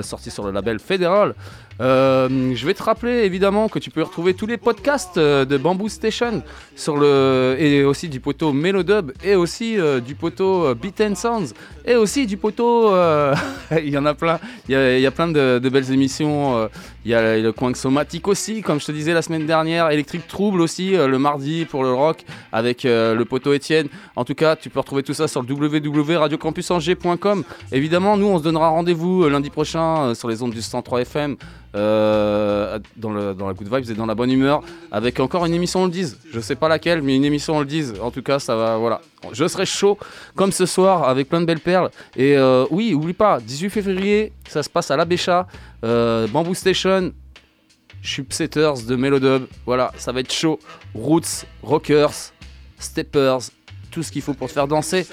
sorti 0.04 0.32
sur 0.32 0.44
le 0.44 0.52
label 0.52 0.80
Federal. 0.80 1.36
Euh, 1.80 2.56
je 2.56 2.66
vais 2.66 2.74
te 2.74 2.82
rappeler 2.82 3.24
évidemment 3.24 3.70
que 3.70 3.78
tu 3.78 3.92
peux 3.92 4.02
retrouver 4.02 4.34
tous 4.34 4.48
les 4.48 4.58
podcasts 4.58 5.18
euh, 5.18 5.46
de 5.46 5.58
Bamboo 5.58 5.90
Station 5.90 6.42
sur 6.76 6.98
le 6.98 7.56
et 7.60 7.84
aussi 7.84 8.10
du 8.10 8.20
poteau 8.20 8.52
Melodub 8.52 9.12
et 9.24 9.36
aussi 9.36 9.80
euh, 9.80 10.00
du 10.00 10.16
poteau 10.16 10.74
Beat 10.74 11.02
and 11.02 11.16
Sounds 11.16 11.54
et 11.86 11.96
aussi 11.96 12.26
du 12.26 12.38
poteau 12.38 12.92
il 13.72 13.90
y 13.90 13.98
en 13.98 14.06
a 14.06 14.14
plein 14.16 14.40
il 14.68 14.74
y 14.74 15.06
a, 15.06 15.12
plein 15.12 15.28
de, 15.28 15.70
belles 15.70 15.92
émissions 15.92 16.68
il 17.06 17.12
y 17.12 17.14
a 17.14 17.38
le 17.38 17.52
coin 17.52 17.74
somatique 17.74 18.28
aussi 18.28 18.62
comme 18.62 18.80
je 18.80 18.86
te 18.86 18.92
disais 18.92 19.14
la 19.14 19.22
semaine 19.22 19.46
dernière 19.46 19.90
Electric 19.92 20.28
Trouble 20.28 20.62
aussi 20.62 20.92
le 20.92 21.20
mardi 21.20 21.66
pour 21.66 21.84
le 21.84 21.94
rock 21.94 22.26
avec 22.52 22.84
le 22.84 23.24
poteau 23.24 23.54
Étienne. 23.54 23.88
En 24.16 24.26
tout 24.26 24.36
cas 24.36 24.56
tu 24.56 24.70
peux 24.70 24.80
retrouver 24.80 25.04
tout 25.04 25.14
ça 25.14 25.28
sur 25.28 25.44
le 25.44 25.48
évidemment 27.72 28.18
nous 28.18 28.28
on 28.28 28.38
se 28.40 28.44
donnera 28.44 28.70
rendez-vous 28.70 29.28
lundi 29.30 29.50
prochain 29.50 30.14
sur 30.16 30.28
les 30.28 30.42
ondes 30.42 30.52
du 30.52 30.62
103 30.62 31.02
FM 31.02 31.38
euh, 31.76 32.80
dans, 32.96 33.12
le, 33.12 33.34
dans 33.34 33.48
la 33.48 33.54
good 33.54 33.68
vibes 33.68 33.92
et 33.92 33.94
dans 33.94 34.06
la 34.06 34.16
bonne 34.16 34.32
humeur 34.32 34.62
avec 34.90 35.20
encore 35.20 35.46
une 35.46 35.54
émission 35.54 35.82
on 35.82 35.86
le 35.86 35.92
dise. 35.92 36.18
Je 36.32 36.40
sais 36.40 36.56
pas 36.56 36.70
laquelle 36.70 37.02
mais 37.02 37.16
une 37.16 37.26
émission 37.26 37.58
on 37.58 37.60
le 37.60 37.66
dise. 37.66 37.96
En 38.02 38.10
tout 38.10 38.22
cas 38.22 38.40
ça 38.40 38.56
va 38.56 38.78
voilà. 38.78 39.02
Je 39.34 39.46
serai 39.48 39.66
chaud 39.66 39.98
comme 40.36 40.54
ce 40.54 40.66
soir 40.66 41.08
avec 41.08 41.28
plein 41.28 41.42
de 41.42 41.46
belles 41.46 41.60
perles. 41.60 41.90
Et 42.16 42.38
euh, 42.38 42.66
oui 42.72 42.94
oublie 42.94 43.14
pas 43.14 43.42
18 43.42 43.70
février 43.70 44.32
ça 44.48 44.64
se 44.64 44.70
passe 44.70 44.92
à 44.92 44.98
la 44.98 45.04
Bécha 45.04 45.48
euh, 45.84 46.26
Bamboo 46.28 46.54
Station 46.54 47.12
Chupsetters 48.02 48.86
de 48.88 48.96
Melodub. 48.96 49.46
Voilà 49.66 49.92
ça 49.98 50.14
va 50.14 50.22
être 50.22 50.32
chaud. 50.32 50.60
Roots 50.96 51.46
Rockers 51.64 52.32
Steppers 52.80 53.40
tout 53.92 54.04
ce 54.04 54.12
qu'il 54.12 54.22
faut 54.22 54.34
pour 54.34 54.48
te 54.48 54.54
faire 54.54 54.68
danser. 54.70 55.06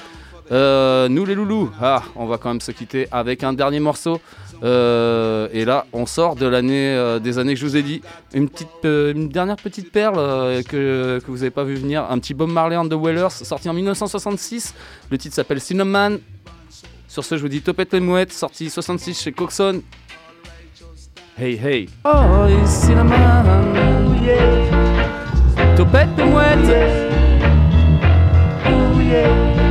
Nous 0.50 1.24
les 1.24 1.34
loulous, 1.34 1.70
ah, 1.80 2.02
on 2.14 2.26
va 2.26 2.38
quand 2.38 2.50
même 2.50 2.60
se 2.60 2.70
quitter 2.70 3.08
avec 3.10 3.42
un 3.42 3.54
dernier 3.54 3.80
morceau. 3.80 4.20
Euh, 4.62 5.48
et 5.52 5.64
là, 5.64 5.86
on 5.92 6.06
sort 6.06 6.36
de 6.36 6.46
l'année 6.46 6.94
euh, 6.94 7.18
des 7.18 7.38
années 7.38 7.54
que 7.54 7.60
je 7.60 7.66
vous 7.66 7.76
ai 7.76 7.82
dit. 7.82 8.02
Une 8.32 8.48
petite, 8.48 8.68
euh, 8.84 9.12
une 9.12 9.28
dernière 9.28 9.56
petite 9.56 9.90
perle 9.90 10.16
que, 10.64 11.18
que 11.18 11.26
vous 11.26 11.38
n'avez 11.38 11.50
pas 11.50 11.64
vu 11.64 11.74
venir. 11.74 12.06
Un 12.10 12.18
petit 12.18 12.34
Bob 12.34 12.50
Marley 12.50 12.76
and 12.76 12.88
the 12.88 12.94
Wailers, 12.94 13.30
sorti 13.30 13.68
en 13.68 13.74
1966. 13.74 14.74
Le 15.10 15.18
titre 15.18 15.34
s'appelle 15.34 15.60
Cinnamon. 15.60 16.18
Sur 17.08 17.24
ce, 17.24 17.36
je 17.36 17.42
vous 17.42 17.48
dis 17.48 17.62
Topette 17.62 17.92
les 17.92 18.00
mouettes, 18.00 18.32
sorti 18.32 18.70
66 18.70 19.22
chez 19.22 19.32
Coxon. 19.32 19.82
Hey 21.38 21.54
hey. 21.62 21.88
Oh, 22.04 22.10
Cinnamon. 22.64 23.14
Topette 25.76 26.08
les 26.16 26.24
mouettes. 26.24 26.58
Oh, 28.66 29.63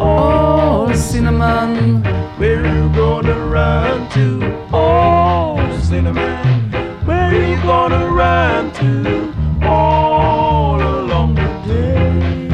Oh, 0.00 0.92
cinnamon, 0.94 2.02
where 2.38 2.64
you 2.64 2.88
gonna 2.94 3.38
run 3.46 4.08
to? 4.10 4.40
Oh, 4.72 5.56
cinnamon, 5.82 6.70
where 7.04 7.32
you 7.48 7.56
gonna 7.62 8.08
run 8.08 8.72
to? 8.74 9.34
All 9.62 10.80
along 10.80 11.34
the 11.34 11.50
day. 11.66 12.48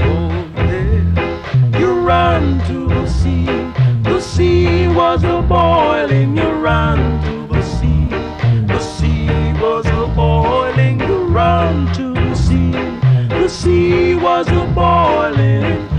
Oh, 0.00 0.44
yeah. 0.56 1.78
You 1.78 2.00
run 2.00 2.60
to 2.66 2.88
the 2.88 3.06
sea. 3.06 3.46
The 4.02 4.20
sea 4.20 4.88
was 4.88 5.22
a 5.24 5.42
boiling. 5.42 6.36
You 6.36 6.50
run 6.50 7.13
sea 13.54 14.16
was 14.16 14.48
a 14.48 14.66
boiling. 14.74 15.93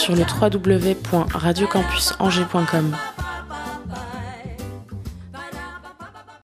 Sur 0.00 0.16
le 0.16 0.22
www.radiocampusangers.com. 0.22 2.96